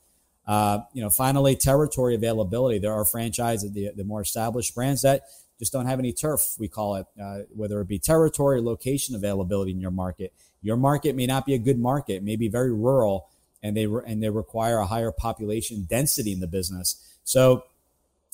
Uh, 0.47 0.79
you 0.93 1.01
know, 1.03 1.09
finally, 1.09 1.55
territory 1.55 2.15
availability. 2.15 2.79
There 2.79 2.93
are 2.93 3.05
franchises, 3.05 3.71
the, 3.71 3.91
the 3.95 4.03
more 4.03 4.21
established 4.21 4.73
brands 4.73 5.03
that 5.03 5.23
just 5.59 5.73
don't 5.73 5.85
have 5.85 5.99
any 5.99 6.13
turf, 6.13 6.55
we 6.57 6.67
call 6.67 6.95
it, 6.95 7.05
uh, 7.21 7.39
whether 7.53 7.81
it 7.81 7.87
be 7.87 7.99
territory, 7.99 8.61
location 8.61 9.13
availability 9.13 9.71
in 9.71 9.79
your 9.79 9.91
market. 9.91 10.33
Your 10.61 10.77
market 10.77 11.15
may 11.15 11.27
not 11.27 11.45
be 11.45 11.53
a 11.53 11.59
good 11.59 11.77
market, 11.77 12.13
it 12.13 12.23
may 12.23 12.35
be 12.35 12.47
very 12.47 12.73
rural 12.73 13.29
and 13.61 13.75
they 13.75 13.85
re- 13.85 14.03
and 14.05 14.23
they 14.23 14.29
require 14.29 14.77
a 14.77 14.85
higher 14.85 15.11
population 15.11 15.85
density 15.89 16.31
in 16.31 16.39
the 16.39 16.47
business. 16.47 16.95
So 17.23 17.63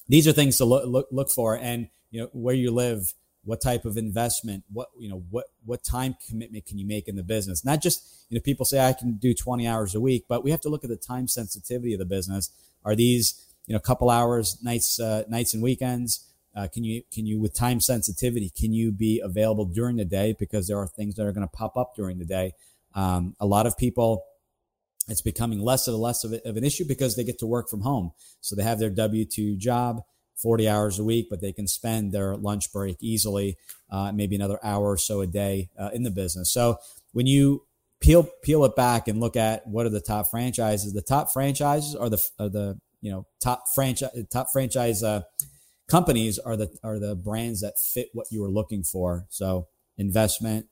these 0.07 0.27
are 0.27 0.31
things 0.31 0.57
to 0.57 0.65
look 0.65 0.85
look, 0.85 1.07
look 1.11 1.29
for, 1.29 1.57
and 1.57 1.89
you 2.15 2.21
know 2.21 2.29
where 2.31 2.55
you 2.55 2.71
live 2.71 3.13
what 3.43 3.59
type 3.59 3.83
of 3.83 3.97
investment 3.97 4.63
what 4.71 4.87
you 4.97 5.09
know 5.09 5.21
what 5.29 5.47
what 5.65 5.83
time 5.83 6.15
commitment 6.29 6.65
can 6.65 6.77
you 6.77 6.87
make 6.87 7.09
in 7.09 7.17
the 7.17 7.23
business? 7.23 7.65
Not 7.65 7.81
just 7.81 8.25
you 8.29 8.37
know 8.37 8.41
people 8.41 8.65
say 8.65 8.79
i 8.79 8.93
can 8.93 9.17
do 9.17 9.33
20 9.33 9.67
hours 9.67 9.93
a 9.93 9.99
week 9.99 10.23
but 10.29 10.41
we 10.41 10.51
have 10.51 10.61
to 10.61 10.69
look 10.69 10.85
at 10.85 10.89
the 10.89 10.95
time 10.95 11.27
sensitivity 11.27 11.91
of 11.93 11.99
the 11.99 12.05
business. 12.05 12.51
Are 12.85 12.95
these 12.95 13.45
you 13.67 13.73
know 13.73 13.79
couple 13.79 14.09
hours 14.09 14.57
nights 14.63 14.97
uh, 14.97 15.23
nights 15.27 15.53
and 15.53 15.61
weekends? 15.61 16.25
Uh, 16.55 16.69
can 16.73 16.85
you 16.85 17.03
can 17.11 17.25
you 17.25 17.37
with 17.37 17.53
time 17.53 17.81
sensitivity 17.81 18.49
can 18.57 18.71
you 18.71 18.93
be 18.93 19.19
available 19.19 19.65
during 19.65 19.97
the 19.97 20.05
day? 20.05 20.33
Because 20.39 20.69
there 20.69 20.79
are 20.79 20.87
things 20.87 21.15
that 21.15 21.25
are 21.25 21.33
going 21.33 21.45
to 21.45 21.57
pop 21.57 21.75
up 21.75 21.97
during 21.97 22.17
the 22.17 22.25
day. 22.25 22.53
Um, 22.93 23.35
a 23.41 23.45
lot 23.45 23.67
of 23.67 23.77
people 23.77 24.23
it's 25.07 25.21
becoming 25.21 25.59
less 25.59 25.87
and 25.87 25.97
less 25.97 26.23
of, 26.23 26.31
a, 26.33 26.49
of 26.49 26.55
an 26.57 26.63
issue 26.63 26.85
because 26.87 27.15
they 27.15 27.23
get 27.25 27.37
to 27.39 27.45
work 27.45 27.69
from 27.69 27.81
home. 27.81 28.13
So 28.41 28.55
they 28.55 28.63
have 28.63 28.79
their 28.79 28.89
w2 28.89 29.57
job 29.57 30.01
40 30.35 30.67
hours 30.67 30.99
a 30.99 31.03
week, 31.03 31.27
but 31.29 31.41
they 31.41 31.53
can 31.53 31.67
spend 31.67 32.11
their 32.11 32.35
lunch 32.35 32.71
break 32.71 32.97
easily, 33.01 33.57
uh, 33.89 34.11
maybe 34.11 34.35
another 34.35 34.59
hour 34.63 34.91
or 34.91 34.97
so 34.97 35.21
a 35.21 35.27
day 35.27 35.69
uh, 35.79 35.89
in 35.93 36.03
the 36.03 36.11
business. 36.11 36.51
So 36.51 36.77
when 37.13 37.27
you 37.27 37.63
peel 38.01 38.29
peel 38.43 38.65
it 38.65 38.75
back 38.75 39.07
and 39.07 39.19
look 39.19 39.35
at 39.35 39.65
what 39.67 39.85
are 39.85 39.89
the 39.89 40.01
top 40.01 40.29
franchises, 40.29 40.93
the 40.93 41.01
top 41.01 41.31
franchises 41.31 41.95
are 41.95 42.09
the 42.09 42.23
are 42.39 42.49
the 42.49 42.79
you 43.01 43.11
know 43.11 43.25
top 43.39 43.63
franchise 43.73 44.11
top 44.31 44.47
franchise 44.51 45.03
uh, 45.03 45.21
companies 45.89 46.39
are 46.39 46.57
the 46.57 46.69
are 46.83 46.99
the 46.99 47.15
brands 47.15 47.61
that 47.61 47.75
fit 47.79 48.09
what 48.13 48.27
you 48.31 48.43
are 48.43 48.51
looking 48.51 48.83
for. 48.83 49.25
So 49.29 49.67
investment, 49.97 50.67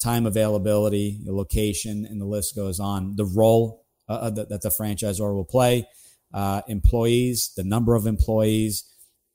time 0.00 0.26
availability, 0.26 1.20
location, 1.24 2.04
and 2.04 2.20
the 2.20 2.26
list 2.26 2.54
goes 2.54 2.78
on. 2.78 3.16
The 3.16 3.24
role 3.24 3.84
uh, 4.08 4.30
that, 4.30 4.48
that 4.48 4.62
the 4.62 4.68
franchisor 4.68 5.34
will 5.34 5.44
play, 5.44 5.86
uh, 6.32 6.62
employees, 6.68 7.52
the 7.56 7.64
number 7.64 7.94
of 7.94 8.06
employees 8.06 8.84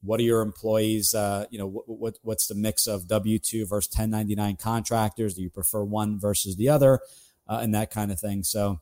what 0.03 0.19
are 0.19 0.23
your 0.23 0.41
employees 0.41 1.13
uh, 1.13 1.45
you 1.49 1.57
know 1.57 1.67
what, 1.67 1.87
what, 1.87 2.19
what's 2.21 2.47
the 2.47 2.55
mix 2.55 2.87
of 2.87 3.07
w2 3.07 3.67
versus 3.67 3.91
1099 3.91 4.57
contractors? 4.57 5.33
Do 5.33 5.41
you 5.41 5.49
prefer 5.49 5.83
one 5.83 6.19
versus 6.19 6.55
the 6.55 6.69
other? 6.69 6.99
Uh, 7.47 7.59
and 7.61 7.73
that 7.75 7.91
kind 7.91 8.11
of 8.11 8.19
thing. 8.19 8.43
So 8.43 8.79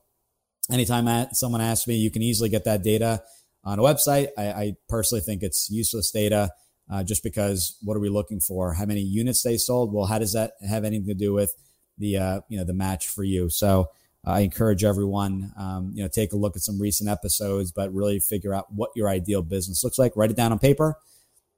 anytime 0.72 1.28
someone 1.34 1.62
asks 1.62 1.88
me 1.88 1.96
you 1.96 2.12
can 2.12 2.22
easily 2.22 2.50
get 2.50 2.66
that 2.66 2.84
data 2.84 3.24
on 3.63 3.80
a 3.80 3.82
website. 3.82 4.30
I, 4.38 4.44
I 4.51 4.75
personally 4.90 5.22
think 5.22 5.44
it's 5.44 5.70
useless 5.70 6.12
data 6.12 6.50
uh, 6.92 7.04
just 7.04 7.24
because 7.24 7.78
what 7.84 7.96
are 7.96 8.01
we 8.01 8.10
looking 8.10 8.40
for? 8.40 8.74
How 8.74 8.86
many 8.86 9.01
units 9.01 9.44
they 9.44 9.58
sold? 9.58 9.94
Well 9.94 10.06
how 10.06 10.20
does 10.20 10.34
that 10.34 10.54
have 10.68 10.84
anything 10.84 11.08
to 11.08 11.13
do 11.13 11.34
with 11.34 11.54
the 11.98 12.18
uh, 12.18 12.42
you 12.50 12.58
know 12.58 12.66
the 12.66 12.74
match 12.74 13.08
for 13.08 13.24
you? 13.24 13.50
So 13.50 13.90
I 14.24 14.42
encourage 14.42 14.84
everyone, 14.84 15.51
um, 15.58 15.92
you 15.96 16.04
know, 16.04 16.08
take 16.08 16.32
a 16.32 16.38
look 16.38 16.56
at 16.56 16.62
some 16.62 16.80
recent 16.80 17.10
episodes, 17.10 17.72
but 17.72 17.92
really 17.92 18.20
figure 18.20 18.54
out 18.54 18.72
what 18.72 18.92
your 18.96 19.10
ideal 19.10 19.42
business 19.42 19.84
looks 19.84 19.98
like. 19.98 20.16
Write 20.16 20.30
it 20.30 20.38
down 20.38 20.51
on 20.51 20.60
paper 20.60 20.96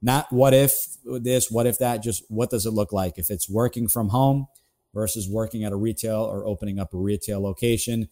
not 0.04 0.30
what 0.30 0.52
if 0.52 0.98
this, 1.02 1.50
what 1.50 1.66
if 1.66 1.78
that, 1.78 2.02
just 2.02 2.22
what 2.28 2.50
does 2.50 2.66
it 2.66 2.72
look 2.72 2.92
like? 2.92 3.16
If 3.16 3.30
it's 3.30 3.48
working 3.48 3.88
from 3.88 4.10
home 4.10 4.46
versus 4.92 5.26
working 5.28 5.64
at 5.64 5.72
a 5.72 5.76
retail 5.76 6.20
or 6.20 6.46
opening 6.46 6.78
up 6.78 6.92
a 6.92 6.98
retail 6.98 7.42
location, 7.42 8.08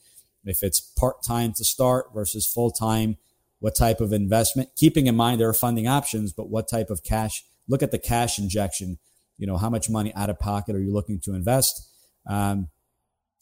if 0.47 0.63
it's 0.63 0.81
part 0.81 1.23
time 1.23 1.53
to 1.53 1.65
start 1.65 2.07
versus 2.15 2.47
full 2.47 2.71
time, 2.71 3.19
what 3.59 3.77
type 3.77 4.01
of 4.01 4.11
investment? 4.11 4.71
Keeping 4.75 5.07
in 5.07 5.15
mind 5.15 5.39
there 5.39 5.51
are 5.51 5.55
funding 5.55 5.87
options, 5.87 6.33
but 6.33 6.49
what 6.49 6.67
type 6.67 6.89
of 6.89 7.05
cash? 7.05 7.45
Look 7.69 7.83
at 7.83 7.91
the 7.91 7.99
cash 7.99 8.39
injection. 8.39 8.99
You 9.37 9.47
know, 9.47 9.59
how 9.59 9.69
much 9.69 9.91
money 9.91 10.15
out 10.15 10.31
of 10.31 10.39
pocket 10.39 10.75
are 10.75 10.81
you 10.81 10.95
looking 10.95 11.21
to 11.21 11.35
invest? 11.35 11.89
Um, 12.27 12.69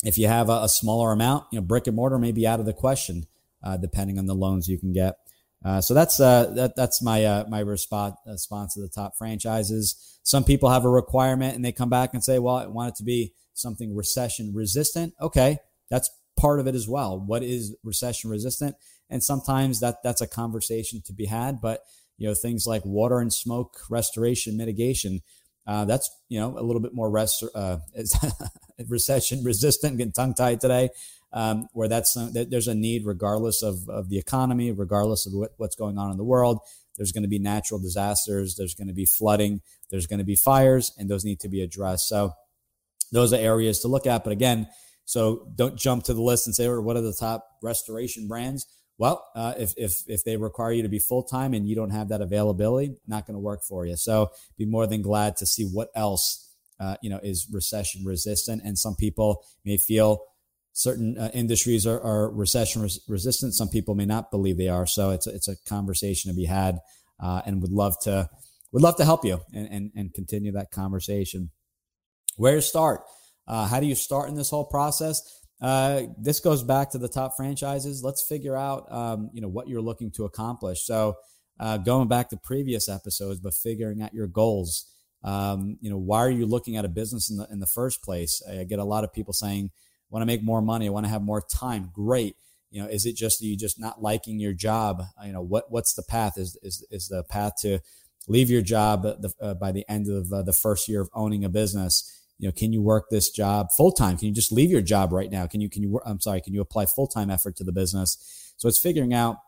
if 0.02 0.18
you 0.18 0.26
have 0.26 0.48
a, 0.48 0.64
a, 0.64 0.68
smaller 0.68 1.12
amount, 1.12 1.44
you 1.52 1.60
know, 1.60 1.64
brick 1.64 1.86
and 1.86 1.94
mortar 1.94 2.18
may 2.18 2.32
be 2.32 2.46
out 2.46 2.58
of 2.58 2.66
the 2.66 2.72
question, 2.72 3.26
uh, 3.62 3.76
depending 3.76 4.18
on 4.18 4.26
the 4.26 4.34
loans 4.34 4.66
you 4.66 4.78
can 4.78 4.92
get. 4.92 5.16
Uh, 5.64 5.80
so 5.80 5.92
that's 5.92 6.18
uh, 6.20 6.50
that, 6.54 6.74
that's 6.74 7.02
my 7.02 7.24
uh, 7.24 7.44
my 7.48 7.60
response 7.60 8.16
response 8.26 8.74
to 8.74 8.80
the 8.80 8.88
top 8.88 9.16
franchises. 9.18 10.18
Some 10.22 10.44
people 10.44 10.70
have 10.70 10.84
a 10.84 10.90
requirement 10.90 11.54
and 11.54 11.64
they 11.64 11.72
come 11.72 11.90
back 11.90 12.14
and 12.14 12.24
say, 12.24 12.38
"Well, 12.38 12.56
I 12.56 12.66
want 12.66 12.90
it 12.90 12.96
to 12.96 13.04
be 13.04 13.34
something 13.52 13.94
recession 13.94 14.52
resistant." 14.54 15.12
Okay, 15.20 15.58
that's 15.90 16.10
part 16.38 16.60
of 16.60 16.66
it 16.66 16.74
as 16.74 16.88
well. 16.88 17.18
What 17.20 17.42
is 17.42 17.76
recession 17.84 18.30
resistant? 18.30 18.76
And 19.10 19.22
sometimes 19.22 19.80
that 19.80 19.96
that's 20.02 20.22
a 20.22 20.26
conversation 20.26 21.02
to 21.04 21.12
be 21.12 21.26
had. 21.26 21.60
But 21.60 21.82
you 22.16 22.26
know, 22.26 22.34
things 22.34 22.66
like 22.66 22.84
water 22.86 23.18
and 23.18 23.32
smoke 23.32 23.80
restoration 23.90 24.56
mitigation. 24.56 25.20
Uh, 25.66 25.84
that's 25.84 26.10
you 26.30 26.40
know 26.40 26.58
a 26.58 26.62
little 26.62 26.80
bit 26.80 26.94
more 26.94 27.10
rest, 27.10 27.44
uh, 27.54 27.78
recession 28.88 29.44
resistant. 29.44 29.98
Getting 29.98 30.12
tongue 30.12 30.34
tied 30.34 30.62
today 30.62 30.88
um, 31.32 31.68
where 31.72 31.88
that's 31.88 32.16
there's 32.32 32.68
a 32.68 32.74
need 32.74 33.06
regardless 33.06 33.62
of, 33.62 33.88
of 33.88 34.08
the 34.08 34.18
economy, 34.18 34.72
regardless 34.72 35.26
of 35.26 35.32
what, 35.32 35.52
what's 35.56 35.76
going 35.76 35.98
on 35.98 36.10
in 36.10 36.16
the 36.16 36.24
world. 36.24 36.58
There's 36.96 37.12
going 37.12 37.22
to 37.22 37.28
be 37.28 37.38
natural 37.38 37.80
disasters. 37.80 38.56
There's 38.56 38.74
going 38.74 38.88
to 38.88 38.94
be 38.94 39.06
flooding. 39.06 39.62
There's 39.90 40.06
going 40.06 40.18
to 40.18 40.24
be 40.24 40.36
fires, 40.36 40.92
and 40.98 41.08
those 41.08 41.24
need 41.24 41.40
to 41.40 41.48
be 41.48 41.62
addressed. 41.62 42.08
So 42.08 42.32
those 43.12 43.32
are 43.32 43.36
areas 43.36 43.80
to 43.80 43.88
look 43.88 44.06
at. 44.06 44.24
But 44.24 44.32
again, 44.32 44.68
so 45.04 45.48
don't 45.54 45.76
jump 45.76 46.04
to 46.04 46.14
the 46.14 46.22
list 46.22 46.46
and 46.46 46.54
say, 46.54 46.68
well, 46.68 46.82
what 46.82 46.96
are 46.96 47.00
the 47.00 47.12
top 47.12 47.46
restoration 47.62 48.28
brands? 48.28 48.66
Well, 48.98 49.26
uh, 49.34 49.54
if, 49.58 49.72
if, 49.76 50.02
if 50.06 50.24
they 50.24 50.36
require 50.36 50.72
you 50.72 50.82
to 50.82 50.88
be 50.88 50.98
full 50.98 51.22
time 51.22 51.54
and 51.54 51.66
you 51.66 51.74
don't 51.74 51.90
have 51.90 52.10
that 52.10 52.20
availability, 52.20 52.96
not 53.08 53.26
going 53.26 53.34
to 53.34 53.40
work 53.40 53.62
for 53.62 53.86
you. 53.86 53.96
So 53.96 54.30
be 54.58 54.66
more 54.66 54.86
than 54.86 55.00
glad 55.00 55.36
to 55.38 55.46
see 55.46 55.64
what 55.64 55.88
else, 55.94 56.54
uh, 56.78 56.96
you 57.02 57.08
know, 57.08 57.18
is 57.22 57.48
recession 57.50 58.04
resistant. 58.04 58.60
And 58.62 58.78
some 58.78 58.94
people 58.94 59.42
may 59.64 59.78
feel 59.78 60.20
certain 60.72 61.18
uh, 61.18 61.30
industries 61.34 61.86
are, 61.86 62.00
are 62.00 62.30
recession 62.30 62.82
res- 62.82 63.00
resistant. 63.08 63.54
Some 63.54 63.68
people 63.68 63.94
may 63.94 64.06
not 64.06 64.30
believe 64.30 64.56
they 64.56 64.68
are. 64.68 64.86
So 64.86 65.10
it's 65.10 65.26
a, 65.26 65.34
it's 65.34 65.48
a 65.48 65.56
conversation 65.68 66.30
to 66.30 66.36
be 66.36 66.44
had, 66.46 66.78
uh, 67.22 67.42
and 67.44 67.60
would 67.62 67.72
love 67.72 67.94
to 68.02 68.28
would 68.72 68.82
love 68.82 68.96
to 68.96 69.04
help 69.04 69.24
you 69.24 69.40
and 69.52 69.68
and, 69.68 69.90
and 69.96 70.14
continue 70.14 70.52
that 70.52 70.70
conversation. 70.70 71.50
Where 72.36 72.56
to 72.56 72.62
start? 72.62 73.02
Uh, 73.46 73.66
how 73.66 73.80
do 73.80 73.86
you 73.86 73.94
start 73.94 74.28
in 74.28 74.36
this 74.36 74.50
whole 74.50 74.64
process? 74.64 75.20
Uh, 75.60 76.02
this 76.18 76.40
goes 76.40 76.62
back 76.62 76.90
to 76.90 76.98
the 76.98 77.08
top 77.08 77.32
franchises. 77.36 78.02
Let's 78.02 78.24
figure 78.26 78.56
out 78.56 78.90
um, 78.90 79.30
you 79.32 79.40
know 79.40 79.48
what 79.48 79.68
you're 79.68 79.82
looking 79.82 80.10
to 80.12 80.24
accomplish. 80.24 80.84
So 80.84 81.16
uh, 81.58 81.76
going 81.76 82.08
back 82.08 82.30
to 82.30 82.36
previous 82.36 82.88
episodes, 82.88 83.40
but 83.40 83.54
figuring 83.54 84.02
out 84.02 84.14
your 84.14 84.26
goals. 84.26 84.86
Um, 85.22 85.76
you 85.82 85.90
know, 85.90 85.98
why 85.98 86.20
are 86.20 86.30
you 86.30 86.46
looking 86.46 86.76
at 86.76 86.86
a 86.86 86.88
business 86.88 87.30
in 87.30 87.36
the 87.36 87.46
in 87.50 87.60
the 87.60 87.66
first 87.66 88.02
place? 88.02 88.40
I 88.48 88.64
get 88.64 88.78
a 88.78 88.84
lot 88.84 89.04
of 89.04 89.12
people 89.12 89.34
saying 89.34 89.70
want 90.10 90.22
to 90.22 90.26
make 90.26 90.42
more 90.42 90.60
money, 90.60 90.90
want 90.90 91.06
to 91.06 91.10
have 91.10 91.22
more 91.22 91.40
time. 91.40 91.90
Great. 91.94 92.36
You 92.70 92.82
know, 92.82 92.88
is 92.88 93.06
it 93.06 93.16
just 93.16 93.40
you 93.40 93.56
just 93.56 93.80
not 93.80 94.02
liking 94.02 94.38
your 94.38 94.52
job? 94.52 95.02
Uh, 95.20 95.26
you 95.26 95.32
know, 95.32 95.42
what 95.42 95.70
what's 95.70 95.94
the 95.94 96.02
path? 96.02 96.36
Is 96.36 96.58
is 96.62 96.84
is 96.90 97.08
the 97.08 97.24
path 97.24 97.54
to 97.62 97.80
leave 98.28 98.50
your 98.50 98.62
job 98.62 99.02
the, 99.02 99.32
uh, 99.40 99.54
by 99.54 99.72
the 99.72 99.84
end 99.88 100.08
of 100.08 100.32
uh, 100.32 100.42
the 100.42 100.52
first 100.52 100.88
year 100.88 101.00
of 101.00 101.08
owning 101.14 101.44
a 101.44 101.48
business? 101.48 102.16
You 102.38 102.48
know, 102.48 102.52
can 102.52 102.72
you 102.72 102.80
work 102.80 103.06
this 103.10 103.30
job 103.30 103.68
full 103.76 103.92
time? 103.92 104.16
Can 104.16 104.28
you 104.28 104.34
just 104.34 104.52
leave 104.52 104.70
your 104.70 104.82
job 104.82 105.12
right 105.12 105.30
now? 105.30 105.46
Can 105.46 105.60
you 105.60 105.68
can 105.68 105.82
you 105.82 106.00
I'm 106.04 106.20
sorry, 106.20 106.40
can 106.40 106.54
you 106.54 106.60
apply 106.60 106.86
full 106.86 107.08
time 107.08 107.30
effort 107.30 107.56
to 107.56 107.64
the 107.64 107.72
business? 107.72 108.54
So 108.56 108.68
it's 108.68 108.78
figuring 108.78 109.14
out 109.14 109.38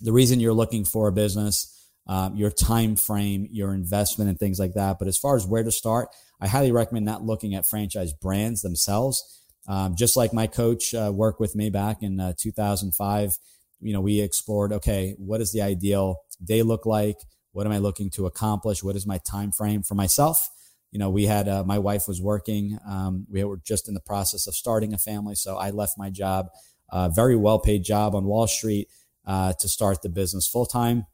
the 0.00 0.12
reason 0.12 0.40
you're 0.40 0.54
looking 0.54 0.84
for 0.84 1.08
a 1.08 1.12
business. 1.12 1.72
Um, 2.08 2.36
your 2.36 2.52
time 2.52 2.94
frame, 2.94 3.48
your 3.50 3.74
investment, 3.74 4.30
and 4.30 4.38
things 4.38 4.60
like 4.60 4.74
that. 4.74 5.00
But 5.00 5.08
as 5.08 5.18
far 5.18 5.34
as 5.34 5.44
where 5.44 5.64
to 5.64 5.72
start, 5.72 6.10
I 6.40 6.46
highly 6.46 6.70
recommend 6.70 7.04
not 7.04 7.24
looking 7.24 7.56
at 7.56 7.66
franchise 7.66 8.12
brands 8.12 8.62
themselves 8.62 9.42
um, 9.68 9.96
just 9.96 10.16
like 10.16 10.32
my 10.32 10.46
coach 10.46 10.94
uh, 10.94 11.10
worked 11.14 11.40
with 11.40 11.56
me 11.56 11.70
back 11.70 12.02
in 12.02 12.20
uh, 12.20 12.32
2005, 12.38 13.36
you 13.80 13.92
know, 13.92 14.00
we 14.00 14.20
explored, 14.20 14.72
okay, 14.72 15.14
what 15.18 15.38
does 15.38 15.52
the 15.52 15.62
ideal 15.62 16.16
day 16.42 16.62
look 16.62 16.86
like? 16.86 17.18
What 17.52 17.66
am 17.66 17.72
I 17.72 17.78
looking 17.78 18.10
to 18.10 18.26
accomplish? 18.26 18.82
What 18.82 18.96
is 18.96 19.06
my 19.06 19.18
time 19.18 19.52
frame 19.52 19.82
for 19.82 19.94
myself? 19.94 20.48
You 20.92 20.98
know, 20.98 21.10
we 21.10 21.26
had 21.26 21.48
uh, 21.48 21.64
my 21.64 21.78
wife 21.78 22.06
was 22.06 22.22
working. 22.22 22.78
Um, 22.88 23.26
we 23.30 23.42
were 23.44 23.58
just 23.58 23.88
in 23.88 23.94
the 23.94 24.00
process 24.00 24.46
of 24.46 24.54
starting 24.54 24.94
a 24.94 24.98
family, 24.98 25.34
so 25.34 25.56
I 25.56 25.70
left 25.70 25.98
my 25.98 26.10
job, 26.10 26.48
uh, 26.90 27.08
very 27.08 27.36
well 27.36 27.58
paid 27.58 27.82
job 27.82 28.14
on 28.14 28.24
Wall 28.24 28.46
Street, 28.46 28.88
uh, 29.26 29.52
to 29.54 29.68
start 29.68 30.02
the 30.02 30.08
business 30.08 30.46
full 30.46 30.66
time. 30.66 31.06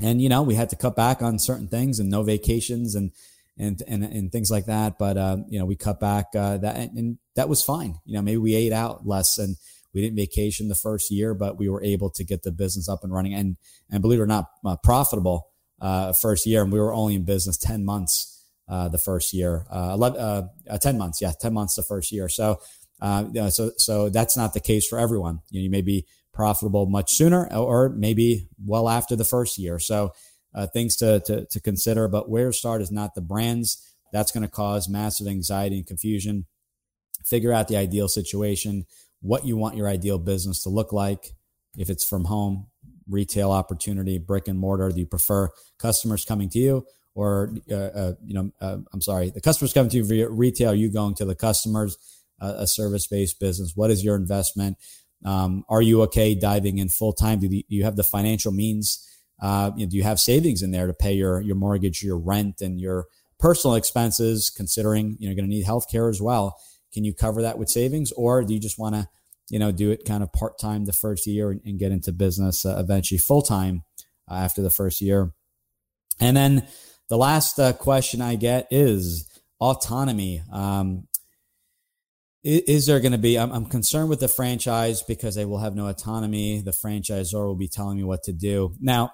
And 0.00 0.20
you 0.20 0.28
know, 0.28 0.42
we 0.42 0.54
had 0.54 0.70
to 0.70 0.76
cut 0.76 0.96
back 0.96 1.22
on 1.22 1.38
certain 1.38 1.68
things 1.68 1.98
and 1.98 2.10
no 2.10 2.22
vacations 2.22 2.94
and 2.94 3.12
and 3.60 3.82
and, 3.86 4.04
and 4.04 4.32
things 4.32 4.50
like 4.50 4.66
that. 4.66 4.98
But 4.98 5.16
uh, 5.16 5.38
you 5.48 5.58
know, 5.58 5.66
we 5.66 5.76
cut 5.76 6.00
back 6.00 6.26
uh, 6.34 6.58
that, 6.58 6.76
and, 6.76 6.98
and, 6.98 7.18
that 7.36 7.48
was 7.48 7.62
fine. 7.62 7.94
You 8.04 8.14
know, 8.14 8.22
maybe 8.22 8.38
we 8.38 8.54
ate 8.54 8.72
out 8.72 9.06
less 9.06 9.38
and 9.38 9.56
we 9.94 10.02
didn't 10.02 10.16
vacation 10.16 10.68
the 10.68 10.74
first 10.74 11.10
year, 11.10 11.32
but 11.32 11.58
we 11.58 11.68
were 11.68 11.82
able 11.82 12.10
to 12.10 12.24
get 12.24 12.42
the 12.42 12.52
business 12.52 12.88
up 12.88 13.04
and 13.04 13.12
running, 13.12 13.34
and 13.34 13.56
and 13.90 14.02
believe 14.02 14.18
it 14.18 14.22
or 14.22 14.26
not, 14.26 14.46
uh, 14.64 14.76
profitable 14.82 15.48
uh, 15.80 16.12
first 16.12 16.46
year. 16.46 16.62
And 16.62 16.72
we 16.72 16.80
were 16.80 16.92
only 16.92 17.14
in 17.14 17.24
business 17.24 17.56
ten 17.56 17.84
months 17.84 18.44
uh, 18.68 18.88
the 18.88 18.98
first 18.98 19.32
year, 19.32 19.66
uh, 19.70 19.92
11, 19.94 20.48
ten 20.80 20.98
months, 20.98 21.20
yeah, 21.20 21.32
ten 21.40 21.54
months 21.54 21.74
the 21.74 21.82
first 21.82 22.12
year. 22.12 22.28
So. 22.28 22.60
you 23.02 23.40
know, 23.40 23.48
so 23.48 23.70
so 23.78 24.10
that's 24.10 24.36
not 24.36 24.52
the 24.52 24.60
case 24.60 24.86
for 24.86 24.98
everyone. 24.98 25.40
You 25.50 25.60
know, 25.60 25.64
you 25.64 25.70
may 25.70 25.82
be 25.82 26.06
profitable 26.34 26.86
much 26.86 27.12
sooner, 27.12 27.50
or 27.52 27.88
maybe 27.88 28.48
well 28.64 28.88
after 28.88 29.16
the 29.16 29.24
first 29.24 29.58
year. 29.58 29.78
So 29.78 30.12
uh, 30.54 30.66
things 30.66 30.96
to, 30.96 31.20
to, 31.20 31.46
to 31.46 31.60
consider. 31.60 32.08
But 32.08 32.28
where 32.28 32.46
to 32.46 32.52
start 32.52 32.82
is 32.82 32.90
not 32.90 33.14
the 33.14 33.20
brands. 33.20 33.94
That's 34.12 34.32
going 34.32 34.42
to 34.42 34.50
cause 34.50 34.88
massive 34.88 35.26
anxiety 35.26 35.76
and 35.76 35.86
confusion. 35.86 36.46
Figure 37.24 37.52
out 37.52 37.68
the 37.68 37.76
ideal 37.76 38.08
situation, 38.08 38.86
what 39.20 39.44
you 39.44 39.56
want 39.56 39.76
your 39.76 39.88
ideal 39.88 40.18
business 40.18 40.62
to 40.62 40.68
look 40.68 40.92
like. 40.92 41.32
If 41.76 41.90
it's 41.90 42.04
from 42.04 42.24
home, 42.24 42.66
retail 43.08 43.52
opportunity, 43.52 44.18
brick 44.18 44.48
and 44.48 44.58
mortar, 44.58 44.90
do 44.90 44.98
you 44.98 45.06
prefer 45.06 45.50
customers 45.78 46.24
coming 46.24 46.48
to 46.50 46.58
you 46.58 46.86
or 47.14 47.54
uh, 47.70 47.74
uh, 47.74 48.12
you 48.24 48.34
know, 48.34 48.50
uh, 48.60 48.78
I'm 48.92 49.02
sorry, 49.02 49.30
the 49.30 49.40
customers 49.40 49.72
coming 49.72 49.90
to 49.90 49.98
you 49.98 50.04
via 50.04 50.28
retail. 50.28 50.74
You 50.74 50.90
going 50.90 51.14
to 51.16 51.24
the 51.24 51.34
customers? 51.34 51.96
a 52.40 52.66
service 52.66 53.06
based 53.06 53.38
business. 53.38 53.72
What 53.76 53.90
is 53.90 54.02
your 54.02 54.16
investment? 54.16 54.78
Um, 55.24 55.64
are 55.68 55.82
you 55.82 56.02
okay 56.02 56.34
diving 56.34 56.78
in 56.78 56.88
full 56.88 57.12
time? 57.12 57.40
Do, 57.40 57.48
do, 57.48 57.62
you 57.68 57.84
have 57.84 57.96
the 57.96 58.04
financial 58.04 58.52
means? 58.52 59.06
Uh, 59.40 59.70
you 59.76 59.86
know, 59.86 59.90
do 59.90 59.96
you 59.96 60.02
have 60.02 60.20
savings 60.20 60.62
in 60.62 60.70
there 60.70 60.86
to 60.86 60.92
pay 60.92 61.12
your 61.12 61.40
your 61.40 61.56
mortgage, 61.56 62.02
your 62.02 62.18
rent, 62.18 62.60
and 62.60 62.80
your 62.80 63.06
personal 63.38 63.76
expenses? 63.76 64.50
Considering 64.50 65.16
you 65.18 65.26
know, 65.26 65.30
you're 65.30 65.34
going 65.34 65.48
to 65.48 65.54
need 65.54 65.64
health 65.64 65.90
care 65.90 66.08
as 66.08 66.20
well. 66.20 66.58
Can 66.92 67.04
you 67.04 67.14
cover 67.14 67.42
that 67.42 67.58
with 67.58 67.68
savings, 67.68 68.12
or 68.12 68.42
do 68.42 68.52
you 68.52 68.60
just 68.60 68.78
want 68.78 68.94
to, 68.94 69.08
you 69.48 69.58
know, 69.58 69.72
do 69.72 69.90
it 69.90 70.04
kind 70.04 70.22
of 70.22 70.32
part 70.32 70.58
time 70.58 70.84
the 70.84 70.92
first 70.92 71.26
year 71.26 71.50
and, 71.50 71.60
and, 71.64 71.78
get 71.78 71.92
into 71.92 72.10
business 72.12 72.66
uh, 72.66 72.76
eventually 72.78 73.18
full 73.18 73.42
time 73.42 73.82
uh, 74.28 74.34
after 74.34 74.60
the 74.60 74.70
first 74.70 75.00
year? 75.00 75.32
And 76.18 76.36
then 76.36 76.66
the 77.08 77.16
last 77.16 77.58
uh, 77.58 77.72
question 77.72 78.20
I 78.20 78.34
get 78.34 78.66
is 78.70 79.28
autonomy. 79.60 80.42
Um, 80.52 81.06
is, 82.42 82.86
there 82.86 83.00
going 83.00 83.12
to 83.12 83.18
be? 83.18 83.38
I'm, 83.38 83.66
concerned 83.66 84.08
with 84.08 84.20
the 84.20 84.28
franchise 84.28 85.02
because 85.02 85.34
they 85.34 85.44
will 85.44 85.58
have 85.58 85.74
no 85.74 85.88
autonomy. 85.88 86.62
The 86.62 86.70
franchisor 86.70 87.44
will 87.44 87.54
be 87.54 87.68
telling 87.68 87.98
me 87.98 88.04
what 88.04 88.22
to 88.24 88.32
do. 88.32 88.74
Now, 88.80 89.10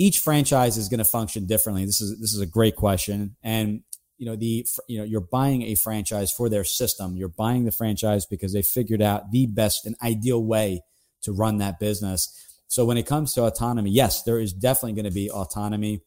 each 0.00 0.18
franchise 0.18 0.76
is 0.76 0.88
going 0.88 0.98
to 0.98 1.04
function 1.04 1.46
differently. 1.46 1.84
This 1.84 2.00
is 2.00 2.18
this 2.18 2.32
is 2.32 2.40
a 2.40 2.46
great 2.46 2.74
question, 2.74 3.36
and 3.42 3.82
you 4.18 4.26
know 4.26 4.34
the 4.34 4.66
you 4.88 4.98
know 4.98 5.04
you're 5.04 5.20
buying 5.20 5.62
a 5.62 5.74
franchise 5.76 6.32
for 6.32 6.48
their 6.48 6.64
system. 6.64 7.16
You're 7.16 7.28
buying 7.28 7.64
the 7.64 7.70
franchise 7.70 8.26
because 8.26 8.52
they 8.52 8.62
figured 8.62 9.02
out 9.02 9.30
the 9.30 9.46
best 9.46 9.86
and 9.86 9.94
ideal 10.02 10.42
way 10.42 10.82
to 11.22 11.32
run 11.32 11.58
that 11.58 11.78
business. 11.78 12.36
So 12.66 12.84
when 12.84 12.96
it 12.96 13.06
comes 13.06 13.34
to 13.34 13.44
autonomy, 13.44 13.90
yes, 13.90 14.22
there 14.22 14.40
is 14.40 14.52
definitely 14.52 14.94
going 14.94 15.04
to 15.04 15.14
be 15.14 15.30
autonomy 15.30 16.02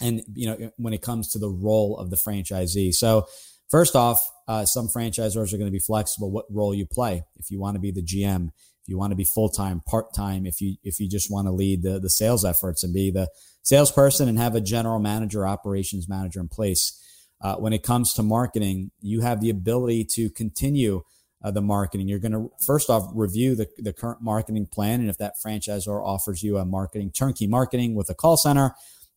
and 0.00 0.22
you 0.34 0.46
know 0.46 0.70
when 0.76 0.92
it 0.92 1.02
comes 1.02 1.28
to 1.32 1.38
the 1.38 1.48
role 1.48 1.96
of 1.98 2.10
the 2.10 2.16
franchisee 2.16 2.92
so 2.92 3.26
first 3.70 3.96
off 3.96 4.30
uh, 4.46 4.64
some 4.64 4.88
franchisors 4.88 5.52
are 5.52 5.58
going 5.58 5.68
to 5.68 5.72
be 5.72 5.78
flexible 5.78 6.30
what 6.30 6.46
role 6.50 6.74
you 6.74 6.86
play 6.86 7.22
if 7.36 7.50
you 7.50 7.58
want 7.58 7.74
to 7.74 7.80
be 7.80 7.90
the 7.90 8.02
gm 8.02 8.50
you 8.88 8.98
want 8.98 9.10
to 9.10 9.16
be 9.16 9.24
full-time 9.24 9.80
part-time 9.86 10.46
if 10.46 10.60
you 10.60 10.76
if 10.82 10.98
you 10.98 11.08
just 11.08 11.30
want 11.30 11.46
to 11.46 11.52
lead 11.52 11.82
the, 11.82 11.98
the 11.98 12.10
sales 12.10 12.44
efforts 12.44 12.82
and 12.82 12.92
be 12.92 13.10
the 13.10 13.28
salesperson 13.62 14.28
and 14.28 14.38
have 14.38 14.54
a 14.54 14.60
general 14.60 14.98
manager 14.98 15.46
operations 15.46 16.08
manager 16.08 16.40
in 16.40 16.48
place 16.48 17.00
uh, 17.42 17.56
when 17.56 17.72
it 17.72 17.82
comes 17.82 18.12
to 18.12 18.22
marketing 18.22 18.90
you 19.00 19.20
have 19.20 19.40
the 19.40 19.50
ability 19.50 20.04
to 20.04 20.30
continue 20.30 21.02
uh, 21.42 21.50
the 21.50 21.60
marketing. 21.60 22.08
You're 22.08 22.18
going 22.18 22.32
to 22.32 22.50
first 22.64 22.90
off 22.90 23.10
review 23.14 23.54
the, 23.54 23.68
the 23.78 23.92
current 23.92 24.20
marketing 24.20 24.66
plan, 24.66 25.00
and 25.00 25.10
if 25.10 25.18
that 25.18 25.34
franchisor 25.44 26.04
offers 26.04 26.42
you 26.42 26.58
a 26.58 26.64
marketing 26.64 27.12
turnkey 27.12 27.46
marketing 27.46 27.94
with 27.94 28.10
a 28.10 28.14
call 28.14 28.36
center, 28.36 28.74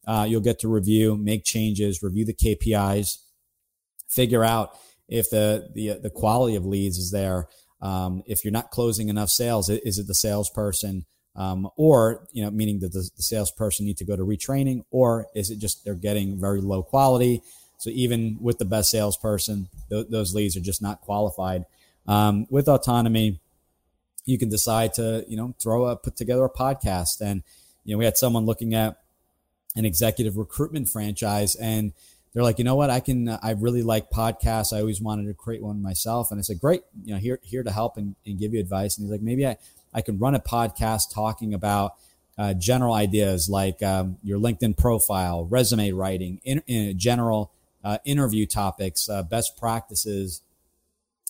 uh, 0.08 0.26
you'll 0.28 0.42
get 0.42 0.60
to 0.60 0.68
review, 0.68 1.18
make 1.18 1.44
changes, 1.44 2.02
review 2.02 2.26
the 2.26 2.34
KPIs, 2.34 3.18
figure 4.10 4.44
out 4.44 4.78
if 5.08 5.30
the 5.30 5.70
the 5.74 6.00
the 6.02 6.10
quality 6.10 6.56
of 6.56 6.66
leads 6.66 6.98
is 6.98 7.12
there. 7.12 7.48
Um, 7.82 8.24
if 8.28 8.44
you're 8.44 8.52
not 8.52 8.70
closing 8.70 9.10
enough 9.10 9.30
sales, 9.30 9.70
is 9.70 9.98
it 9.98 10.08
the 10.08 10.16
salesperson, 10.16 11.06
um, 11.36 11.70
or 11.76 12.28
you 12.32 12.44
know, 12.44 12.52
meaning 12.52 12.80
that 12.80 12.94
the, 12.94 13.10
salesperson 13.16 13.86
need 13.86 13.98
to 13.98 14.06
go 14.06 14.16
to 14.16 14.24
retraining, 14.24 14.84
or 14.92 15.28
is 15.34 15.50
it 15.50 15.60
just 15.60 15.84
they're 15.84 15.96
getting 15.96 16.40
very 16.40 16.62
low 16.62 16.84
quality? 16.84 17.42
So 17.78 17.90
even 17.90 18.38
with 18.40 18.60
the 18.60 18.66
best 18.66 18.92
salesperson, 18.92 19.68
th- 19.90 20.08
those 20.10 20.36
leads 20.36 20.56
are 20.56 20.62
just 20.62 20.82
not 20.82 21.02
qualified. 21.02 21.66
Um, 22.08 22.46
with 22.52 22.68
autonomy, 22.68 23.40
you 24.26 24.38
can 24.38 24.50
decide 24.50 24.94
to 24.96 25.26
you 25.28 25.38
know 25.38 25.56
throw 25.60 25.86
a 25.86 25.96
put 25.96 26.16
together 26.16 26.46
a 26.46 26.50
podcast, 26.50 27.22
and 27.22 27.42
you 27.84 27.96
know 27.96 27.98
we 27.98 28.06
had 28.06 28.18
someone 28.18 28.46
looking 28.46 28.76
at 28.76 28.98
an 29.76 29.86
executive 29.86 30.38
recruitment 30.38 30.90
franchise 30.90 31.56
and 31.56 31.94
they're 32.34 32.44
like, 32.44 32.60
you 32.60 32.64
know 32.64 32.76
what, 32.76 32.90
I 32.90 33.00
can, 33.00 33.28
uh, 33.28 33.40
I 33.42 33.52
really 33.52 33.84
like 33.84 34.10
podcasts. 34.10 34.74
I 34.74 34.80
always 34.80 35.02
wanted 35.02 35.28
to 35.28 35.34
create 35.34 35.62
one 35.62 35.82
myself. 35.82 36.32
And 36.32 36.40
I 36.40 36.44
said, 36.44 36.60
great, 36.60 36.82
you 37.04 37.14
know, 37.14 37.20
here, 37.20 37.40
here 37.44 37.64
to 37.64 37.72
help 37.72 37.98
and, 37.98 38.16
and 38.26 38.40
give 38.40 38.54
you 38.54 38.60
advice. 38.60 38.98
And 38.98 39.06
he's 39.06 39.12
like, 39.12 39.22
maybe 39.22 39.46
I, 39.46 39.58
I 39.94 40.02
can 40.02 40.18
run 40.18 40.36
a 40.36 40.40
podcast 40.40 41.14
talking 41.14 41.54
about 41.54 41.96
uh, 42.38 42.54
general 42.54 42.94
ideas 42.94 43.50
like 43.50 43.84
um, 43.84 44.18
your 44.24 44.40
LinkedIn 44.40 44.78
profile, 44.78 45.46
resume 45.46 45.92
writing, 45.92 46.40
in, 46.44 46.64
in 46.68 46.98
general 46.98 47.52
uh, 47.84 47.98
interview 48.06 48.46
topics, 48.46 49.10
uh, 49.10 49.24
best 49.24 49.58
practices, 49.58 50.42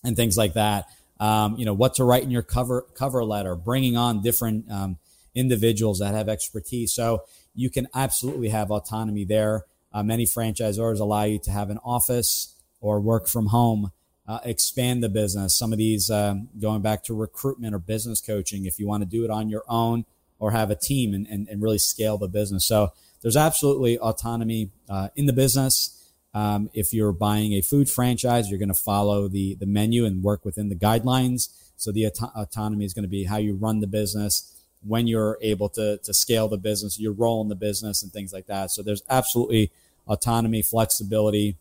and 0.03 0.15
things 0.15 0.37
like 0.37 0.53
that. 0.53 0.85
Um, 1.19 1.55
you 1.57 1.65
know, 1.65 1.73
what 1.73 1.95
to 1.95 2.03
write 2.03 2.23
in 2.23 2.31
your 2.31 2.41
cover 2.41 2.85
cover 2.95 3.23
letter, 3.23 3.55
bringing 3.55 3.95
on 3.95 4.21
different 4.21 4.71
um, 4.71 4.97
individuals 5.35 5.99
that 5.99 6.15
have 6.15 6.29
expertise. 6.29 6.93
So 6.93 7.23
you 7.53 7.69
can 7.69 7.87
absolutely 7.93 8.49
have 8.49 8.71
autonomy 8.71 9.25
there. 9.25 9.65
Uh, 9.93 10.03
many 10.03 10.25
franchisors 10.25 10.99
allow 10.99 11.23
you 11.23 11.39
to 11.39 11.51
have 11.51 11.69
an 11.69 11.79
office 11.83 12.55
or 12.79 12.99
work 12.99 13.27
from 13.27 13.47
home, 13.47 13.91
uh, 14.27 14.39
expand 14.43 15.03
the 15.03 15.09
business. 15.09 15.55
Some 15.55 15.71
of 15.71 15.77
these 15.77 16.09
um, 16.09 16.49
going 16.59 16.81
back 16.81 17.03
to 17.05 17.13
recruitment 17.13 17.75
or 17.75 17.79
business 17.79 18.21
coaching, 18.21 18.65
if 18.65 18.79
you 18.79 18.87
want 18.87 19.03
to 19.03 19.09
do 19.09 19.23
it 19.23 19.29
on 19.29 19.49
your 19.49 19.63
own 19.67 20.05
or 20.39 20.51
have 20.51 20.71
a 20.71 20.75
team 20.75 21.13
and, 21.13 21.27
and, 21.27 21.47
and 21.47 21.61
really 21.61 21.77
scale 21.77 22.17
the 22.17 22.27
business. 22.27 22.65
So 22.65 22.93
there's 23.21 23.37
absolutely 23.37 23.99
autonomy 23.99 24.71
uh, 24.89 25.09
in 25.15 25.25
the 25.27 25.33
business. 25.33 25.97
Um, 26.33 26.69
if 26.73 26.93
you're 26.93 27.11
buying 27.11 27.53
a 27.53 27.61
food 27.61 27.89
franchise, 27.89 28.49
you're 28.49 28.59
going 28.59 28.69
to 28.69 28.73
follow 28.73 29.27
the, 29.27 29.55
the 29.55 29.65
menu 29.65 30.05
and 30.05 30.23
work 30.23 30.45
within 30.45 30.69
the 30.69 30.75
guidelines. 30.75 31.49
So 31.75 31.91
the 31.91 32.07
auto- 32.07 32.31
autonomy 32.35 32.85
is 32.85 32.93
going 32.93 33.03
to 33.03 33.09
be 33.09 33.25
how 33.25 33.37
you 33.37 33.53
run 33.53 33.81
the 33.81 33.87
business 33.87 34.60
when 34.85 35.07
you're 35.07 35.37
able 35.41 35.69
to, 35.69 35.97
to 35.97 36.13
scale 36.13 36.47
the 36.47 36.57
business, 36.57 36.99
your 36.99 37.13
role 37.13 37.41
in 37.41 37.49
the 37.49 37.55
business, 37.55 38.01
and 38.01 38.11
things 38.11 38.33
like 38.33 38.47
that. 38.47 38.71
So 38.71 38.81
there's 38.81 39.03
absolutely 39.09 39.71
autonomy, 40.07 40.61
flexibility 40.61 41.57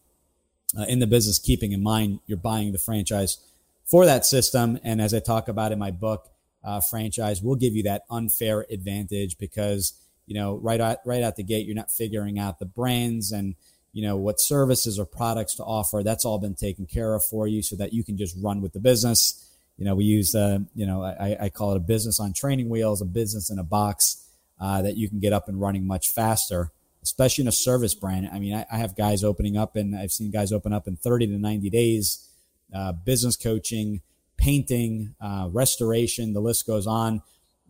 uh, 0.78 0.82
in 0.82 0.98
the 0.98 1.06
business, 1.06 1.38
keeping 1.38 1.72
in 1.72 1.82
mind 1.82 2.20
you're 2.26 2.38
buying 2.38 2.72
the 2.72 2.78
franchise 2.78 3.38
for 3.84 4.06
that 4.06 4.24
system. 4.24 4.78
And 4.82 5.00
as 5.00 5.12
I 5.12 5.20
talk 5.20 5.48
about 5.48 5.72
in 5.72 5.78
my 5.78 5.90
book, 5.90 6.30
uh, 6.62 6.80
franchise 6.80 7.42
will 7.42 7.56
give 7.56 7.74
you 7.74 7.82
that 7.84 8.02
unfair 8.10 8.66
advantage 8.70 9.38
because 9.38 9.94
you 10.26 10.34
know 10.34 10.56
right 10.56 10.80
out 10.80 10.98
right 11.06 11.22
out 11.22 11.36
the 11.36 11.42
gate 11.42 11.66
you're 11.66 11.74
not 11.74 11.90
figuring 11.90 12.38
out 12.38 12.58
the 12.58 12.66
brands 12.66 13.32
and 13.32 13.54
you 13.92 14.02
know 14.02 14.16
what 14.16 14.38
services 14.38 14.98
or 14.98 15.06
products 15.06 15.54
to 15.54 15.64
offer. 15.64 16.02
That's 16.04 16.24
all 16.24 16.38
been 16.38 16.54
taken 16.54 16.86
care 16.86 17.14
of 17.14 17.24
for 17.24 17.46
you, 17.46 17.62
so 17.62 17.76
that 17.76 17.92
you 17.92 18.04
can 18.04 18.16
just 18.16 18.36
run 18.40 18.60
with 18.60 18.72
the 18.72 18.80
business 18.80 19.49
you 19.80 19.86
know, 19.86 19.94
we 19.94 20.04
use, 20.04 20.34
uh, 20.34 20.58
you 20.74 20.86
know, 20.86 21.02
I, 21.02 21.44
I, 21.44 21.48
call 21.48 21.72
it 21.72 21.78
a 21.78 21.80
business 21.80 22.20
on 22.20 22.34
training 22.34 22.68
wheels, 22.68 23.00
a 23.00 23.06
business 23.06 23.48
in 23.48 23.58
a 23.58 23.64
box 23.64 24.28
uh, 24.60 24.82
that 24.82 24.98
you 24.98 25.08
can 25.08 25.20
get 25.20 25.32
up 25.32 25.48
and 25.48 25.58
running 25.58 25.86
much 25.86 26.10
faster, 26.10 26.70
especially 27.02 27.42
in 27.42 27.48
a 27.48 27.52
service 27.52 27.94
brand. 27.94 28.28
I 28.30 28.38
mean, 28.38 28.54
I, 28.54 28.66
I, 28.70 28.76
have 28.76 28.94
guys 28.94 29.24
opening 29.24 29.56
up 29.56 29.76
and 29.76 29.96
I've 29.96 30.12
seen 30.12 30.30
guys 30.30 30.52
open 30.52 30.74
up 30.74 30.86
in 30.86 30.96
30 30.96 31.28
to 31.28 31.38
90 31.38 31.70
days, 31.70 32.28
uh, 32.74 32.92
business 32.92 33.36
coaching, 33.36 34.02
painting, 34.36 35.14
uh, 35.18 35.48
restoration, 35.50 36.34
the 36.34 36.40
list 36.40 36.66
goes 36.66 36.86
on. 36.86 37.22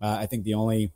Uh, 0.03 0.17
I 0.19 0.27
think 0.27 0.43
the 0.43 0.55
only 0.55 0.93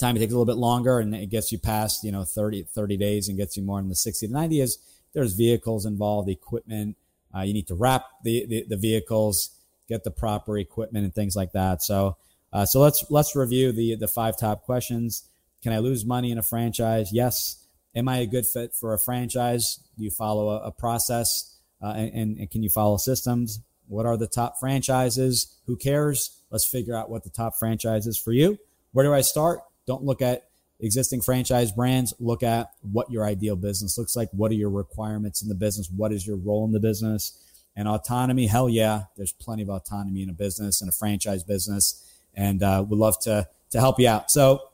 time 0.00 0.16
it 0.16 0.18
takes 0.18 0.32
a 0.32 0.36
little 0.36 0.52
bit 0.52 0.58
longer 0.58 0.98
and 0.98 1.14
it 1.14 1.30
gets 1.30 1.52
you 1.52 1.60
past, 1.60 2.02
you 2.02 2.10
know, 2.10 2.24
30, 2.24 2.64
30 2.64 2.96
days 2.96 3.28
and 3.28 3.38
gets 3.38 3.56
you 3.56 3.62
more 3.62 3.78
in 3.78 3.88
the 3.88 3.94
60 3.94 4.26
to 4.26 4.32
90 4.32 4.60
is 4.60 4.78
there's 5.12 5.34
vehicles 5.34 5.86
involved, 5.86 6.28
equipment. 6.28 6.96
Uh, 7.32 7.42
you 7.42 7.54
need 7.54 7.68
to 7.68 7.76
wrap 7.76 8.06
the, 8.24 8.44
the, 8.46 8.64
the 8.68 8.76
vehicles 8.76 9.50
get 9.88 10.04
the 10.04 10.10
proper 10.10 10.58
equipment 10.58 11.04
and 11.04 11.14
things 11.14 11.36
like 11.36 11.52
that. 11.52 11.82
So, 11.82 12.16
uh, 12.52 12.66
so 12.66 12.80
let's 12.80 13.04
let's 13.10 13.34
review 13.34 13.72
the 13.72 13.96
the 13.96 14.08
five 14.08 14.38
top 14.38 14.64
questions. 14.64 15.28
Can 15.62 15.72
I 15.72 15.78
lose 15.78 16.04
money 16.04 16.30
in 16.30 16.38
a 16.38 16.42
franchise? 16.42 17.10
Yes. 17.12 17.66
Am 17.96 18.08
I 18.08 18.18
a 18.18 18.26
good 18.26 18.44
fit 18.46 18.74
for 18.74 18.92
a 18.92 18.98
franchise? 18.98 19.78
Do 19.96 20.04
you 20.04 20.10
follow 20.10 20.48
a, 20.48 20.66
a 20.66 20.72
process? 20.72 21.56
Uh, 21.82 21.92
and, 21.96 22.38
and 22.38 22.50
can 22.50 22.62
you 22.62 22.70
follow 22.70 22.96
systems? 22.96 23.60
What 23.88 24.06
are 24.06 24.16
the 24.16 24.26
top 24.26 24.58
franchises? 24.58 25.60
Who 25.66 25.76
cares? 25.76 26.38
Let's 26.50 26.66
figure 26.66 26.96
out 26.96 27.10
what 27.10 27.24
the 27.24 27.30
top 27.30 27.56
franchise 27.58 28.06
is 28.06 28.18
for 28.18 28.32
you. 28.32 28.58
Where 28.92 29.04
do 29.04 29.12
I 29.12 29.20
start? 29.20 29.60
Don't 29.86 30.02
look 30.02 30.22
at 30.22 30.48
existing 30.80 31.20
franchise 31.20 31.72
brands. 31.72 32.14
Look 32.18 32.42
at 32.42 32.70
what 32.80 33.10
your 33.10 33.24
ideal 33.24 33.56
business 33.56 33.98
looks 33.98 34.16
like. 34.16 34.28
What 34.32 34.50
are 34.50 34.54
your 34.54 34.70
requirements 34.70 35.42
in 35.42 35.48
the 35.48 35.54
business? 35.54 35.90
What 35.94 36.12
is 36.12 36.26
your 36.26 36.36
role 36.36 36.64
in 36.64 36.72
the 36.72 36.80
business? 36.80 37.38
And 37.76 37.88
autonomy, 37.88 38.46
hell 38.46 38.68
yeah, 38.68 39.06
there's 39.16 39.32
plenty 39.32 39.62
of 39.62 39.68
autonomy 39.68 40.22
in 40.22 40.30
a 40.30 40.32
business 40.32 40.80
and 40.80 40.88
a 40.88 40.92
franchise 40.92 41.42
business, 41.42 42.08
and 42.34 42.62
uh, 42.62 42.84
we'd 42.88 42.98
love 42.98 43.18
to 43.22 43.48
to 43.70 43.80
help 43.80 43.98
you 43.98 44.08
out. 44.08 44.30
So 44.30 44.68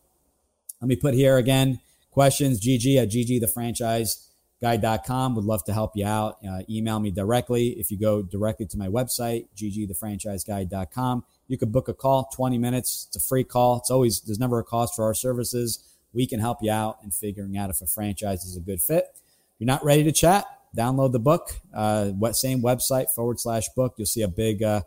let 0.81 0.89
me 0.89 0.97
put 0.97 1.15
here 1.15 1.39
again 1.39 1.81
questions 2.11 2.61
gg 2.61 2.97
at 2.97 3.09
ggthefranchiseguide.com 3.09 5.35
would 5.35 5.45
love 5.45 5.65
to 5.65 5.73
help 5.73 5.97
you 5.97 6.07
out. 6.07 6.37
Uh, 6.47 6.61
email 6.69 7.01
me 7.01 7.11
directly. 7.11 7.71
If 7.71 7.91
you 7.91 7.99
go 7.99 8.21
directly 8.23 8.67
to 8.67 8.77
my 8.77 8.89
website 8.89 9.47
ggthefranchiseguide.com 9.57 11.25
you 11.49 11.57
can 11.57 11.71
book 11.71 11.89
a 11.89 11.95
call 11.95 12.29
20 12.35 12.59
minutes 12.59 13.07
it's 13.09 13.17
a 13.17 13.21
free 13.21 13.45
call 13.45 13.79
it's 13.79 13.91
always 13.91 14.21
there's 14.21 14.39
never 14.39 14.59
a 14.59 14.65
cost 14.65 14.95
for 14.95 15.05
our 15.05 15.15
services. 15.15 15.83
We 16.13 16.27
can 16.27 16.41
help 16.41 16.59
you 16.61 16.73
out 16.73 16.99
in 17.05 17.11
figuring 17.11 17.57
out 17.57 17.71
if 17.71 17.81
a 17.81 17.87
franchise 17.87 18.45
is 18.45 18.57
a 18.57 18.61
good 18.61 18.83
fit. 18.83 19.07
If 19.15 19.61
you're 19.61 19.67
not 19.67 19.85
ready 19.85 20.03
to 20.05 20.13
chat 20.13 20.47
download 20.77 21.13
the 21.13 21.19
book. 21.19 21.61
Uh, 21.75 22.13
same 22.33 22.63
website 22.63 23.11
forward 23.11 23.41
slash 23.41 23.69
book. 23.77 23.95
You'll 23.97 24.07
see 24.07 24.23
a 24.23 24.29
big 24.29 24.63
uh, 24.63 24.83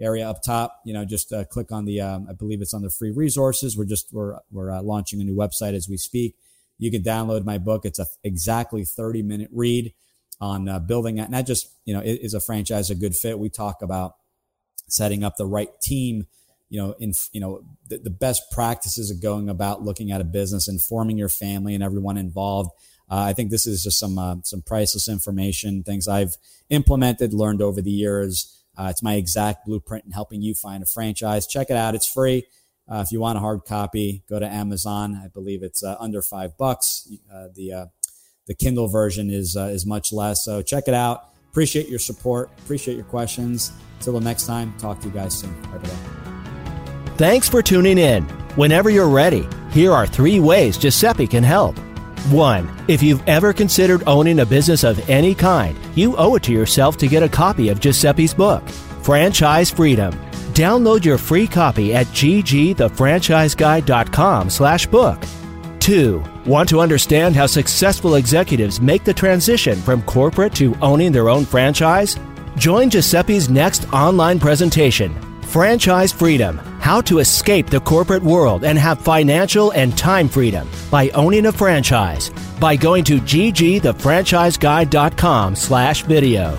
area 0.00 0.28
up 0.28 0.42
top. 0.42 0.80
You 0.84 0.94
know, 0.94 1.04
just 1.04 1.32
uh, 1.32 1.44
click 1.44 1.72
on 1.72 1.84
the. 1.84 2.00
Um, 2.00 2.26
I 2.28 2.32
believe 2.32 2.60
it's 2.60 2.74
on 2.74 2.82
the 2.82 2.90
free 2.90 3.10
resources. 3.10 3.76
We're 3.76 3.84
just 3.84 4.12
we're 4.12 4.38
we're 4.50 4.70
uh, 4.70 4.82
launching 4.82 5.20
a 5.20 5.24
new 5.24 5.36
website 5.36 5.74
as 5.74 5.88
we 5.88 5.96
speak. 5.96 6.36
you 6.78 6.90
can 6.90 7.02
download 7.02 7.44
my 7.44 7.58
book. 7.58 7.84
It's 7.84 7.98
a 7.98 8.06
exactly 8.24 8.84
30 8.84 9.22
minute 9.22 9.50
read 9.52 9.92
on 10.42 10.68
uh, 10.68 10.80
building 10.80 11.14
that. 11.16 11.30
Not 11.30 11.46
just, 11.46 11.68
you 11.84 11.94
know, 11.94 12.02
is 12.04 12.34
a 12.34 12.40
franchise 12.40 12.90
a 12.90 12.96
good 12.96 13.14
fit? 13.14 13.38
We 13.38 13.48
talk 13.48 13.80
about 13.80 14.16
setting 14.88 15.22
up 15.22 15.36
the 15.36 15.46
right 15.46 15.68
team, 15.80 16.26
you 16.68 16.80
know, 16.80 16.96
in, 16.98 17.12
you 17.32 17.40
know, 17.40 17.62
the, 17.88 17.98
the 17.98 18.10
best 18.10 18.50
practices 18.50 19.08
of 19.10 19.22
going 19.22 19.48
about 19.48 19.82
looking 19.82 20.10
at 20.10 20.20
a 20.20 20.24
business, 20.24 20.66
informing 20.68 21.16
your 21.16 21.28
family 21.28 21.74
and 21.74 21.84
everyone 21.84 22.16
involved. 22.18 22.70
Uh, 23.12 23.24
I 23.28 23.34
think 23.34 23.50
this 23.50 23.66
is 23.66 23.82
just 23.82 23.98
some, 23.98 24.18
uh, 24.18 24.36
some 24.42 24.62
priceless 24.62 25.06
information, 25.06 25.82
things 25.82 26.08
I've 26.08 26.38
implemented, 26.70 27.34
learned 27.34 27.60
over 27.60 27.82
the 27.82 27.90
years. 27.90 28.64
Uh, 28.74 28.86
it's 28.88 29.02
my 29.02 29.16
exact 29.16 29.66
blueprint 29.66 30.06
in 30.06 30.12
helping 30.12 30.40
you 30.40 30.54
find 30.54 30.82
a 30.82 30.86
franchise. 30.86 31.46
Check 31.46 31.68
it 31.68 31.76
out. 31.76 31.94
It's 31.94 32.10
free. 32.10 32.46
Uh, 32.90 33.04
if 33.04 33.12
you 33.12 33.20
want 33.20 33.36
a 33.36 33.40
hard 33.40 33.66
copy, 33.66 34.22
go 34.30 34.38
to 34.38 34.46
Amazon. 34.46 35.20
I 35.22 35.28
believe 35.28 35.62
it's 35.62 35.84
uh, 35.84 35.96
under 36.00 36.22
five 36.22 36.56
bucks. 36.56 37.06
Uh, 37.30 37.48
the 37.54 37.90
the 38.46 38.54
Kindle 38.54 38.88
version 38.88 39.30
is 39.30 39.56
is 39.56 39.84
much 39.84 40.10
less. 40.10 40.42
So 40.44 40.62
check 40.62 40.84
it 40.88 40.94
out. 40.94 41.28
Appreciate 41.50 41.88
your 41.88 41.98
support. 41.98 42.50
Appreciate 42.60 42.94
your 42.94 43.04
questions. 43.04 43.72
Until 43.98 44.14
the 44.14 44.20
next 44.20 44.46
time, 44.46 44.74
talk 44.78 45.00
to 45.00 45.08
you 45.08 45.14
guys 45.14 45.38
soon. 45.38 45.54
Thanks 47.18 47.46
for 47.46 47.60
tuning 47.60 47.98
in. 47.98 48.24
Whenever 48.56 48.88
you're 48.88 49.08
ready, 49.08 49.46
here 49.70 49.92
are 49.92 50.06
three 50.06 50.40
ways 50.40 50.78
Giuseppe 50.78 51.26
can 51.26 51.44
help. 51.44 51.76
One, 52.30 52.70
if 52.86 53.02
you've 53.02 53.28
ever 53.28 53.52
considered 53.52 54.04
owning 54.06 54.38
a 54.38 54.46
business 54.46 54.84
of 54.84 55.10
any 55.10 55.34
kind, 55.34 55.76
you 55.96 56.16
owe 56.16 56.36
it 56.36 56.44
to 56.44 56.52
yourself 56.52 56.96
to 56.98 57.08
get 57.08 57.24
a 57.24 57.28
copy 57.28 57.68
of 57.68 57.80
Giuseppe's 57.80 58.32
book, 58.32 58.68
Franchise 59.02 59.72
Freedom. 59.72 60.12
Download 60.54 61.04
your 61.04 61.18
free 61.18 61.48
copy 61.48 61.92
at 61.94 62.06
ggthefranchiseguide.com 62.06 64.50
slash 64.50 64.86
book. 64.86 65.20
Two, 65.80 66.22
want 66.46 66.68
to 66.68 66.80
understand 66.80 67.34
how 67.34 67.46
successful 67.46 68.14
executives 68.14 68.80
make 68.80 69.02
the 69.02 69.12
transition 69.12 69.80
from 69.80 70.00
corporate 70.02 70.54
to 70.54 70.76
owning 70.80 71.10
their 71.10 71.28
own 71.28 71.44
franchise? 71.44 72.16
Join 72.56 72.88
Giuseppe's 72.88 73.48
next 73.48 73.92
online 73.92 74.38
presentation, 74.38 75.12
Franchise 75.52 76.12
Freedom 76.12 76.56
How 76.80 77.02
to 77.02 77.18
Escape 77.18 77.66
the 77.66 77.80
Corporate 77.80 78.22
World 78.22 78.64
and 78.64 78.78
Have 78.78 79.02
Financial 79.02 79.70
and 79.72 79.98
Time 79.98 80.26
Freedom 80.26 80.66
by 80.90 81.10
Owning 81.10 81.44
a 81.44 81.52
Franchise 81.52 82.30
by 82.58 82.74
going 82.74 83.04
to 83.04 83.20
ggthefranchiseguide.com 83.20 85.54
slash 85.54 86.04
video. 86.04 86.56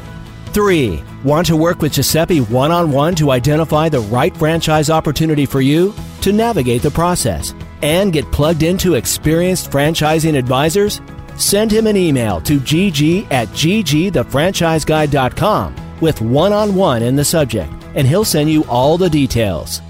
3. 0.52 1.04
Want 1.24 1.48
to 1.48 1.58
work 1.58 1.82
with 1.82 1.94
Giuseppe 1.94 2.42
one 2.42 2.72
on 2.72 2.92
one 2.92 3.16
to 3.16 3.32
identify 3.32 3.90
the 3.90 4.02
right 4.02 4.38
franchise 4.38 4.92
opportunity 4.92 5.48
for 5.48 5.62
you? 5.62 5.96
To 6.22 6.32
navigate 6.32 6.84
the 6.84 6.92
process 6.92 7.56
and 7.82 8.14
get 8.14 8.32
plugged 8.32 8.62
into 8.62 8.94
experienced 8.94 9.72
franchising 9.72 10.38
advisors? 10.38 11.02
Send 11.36 11.72
him 11.72 11.88
an 11.88 11.98
email 11.98 12.40
to 12.42 12.60
gg 12.60 13.26
at 13.32 13.48
ggthefranchiseguide.com 13.48 15.76
with 16.00 16.22
one 16.22 16.54
on 16.54 16.76
one 16.76 17.02
in 17.02 17.16
the 17.16 17.26
subject, 17.26 17.74
and 17.96 18.08
he'll 18.08 18.26
send 18.26 18.50
you 18.50 18.64
all 18.66 18.98
the 18.98 19.10
details. 19.10 19.82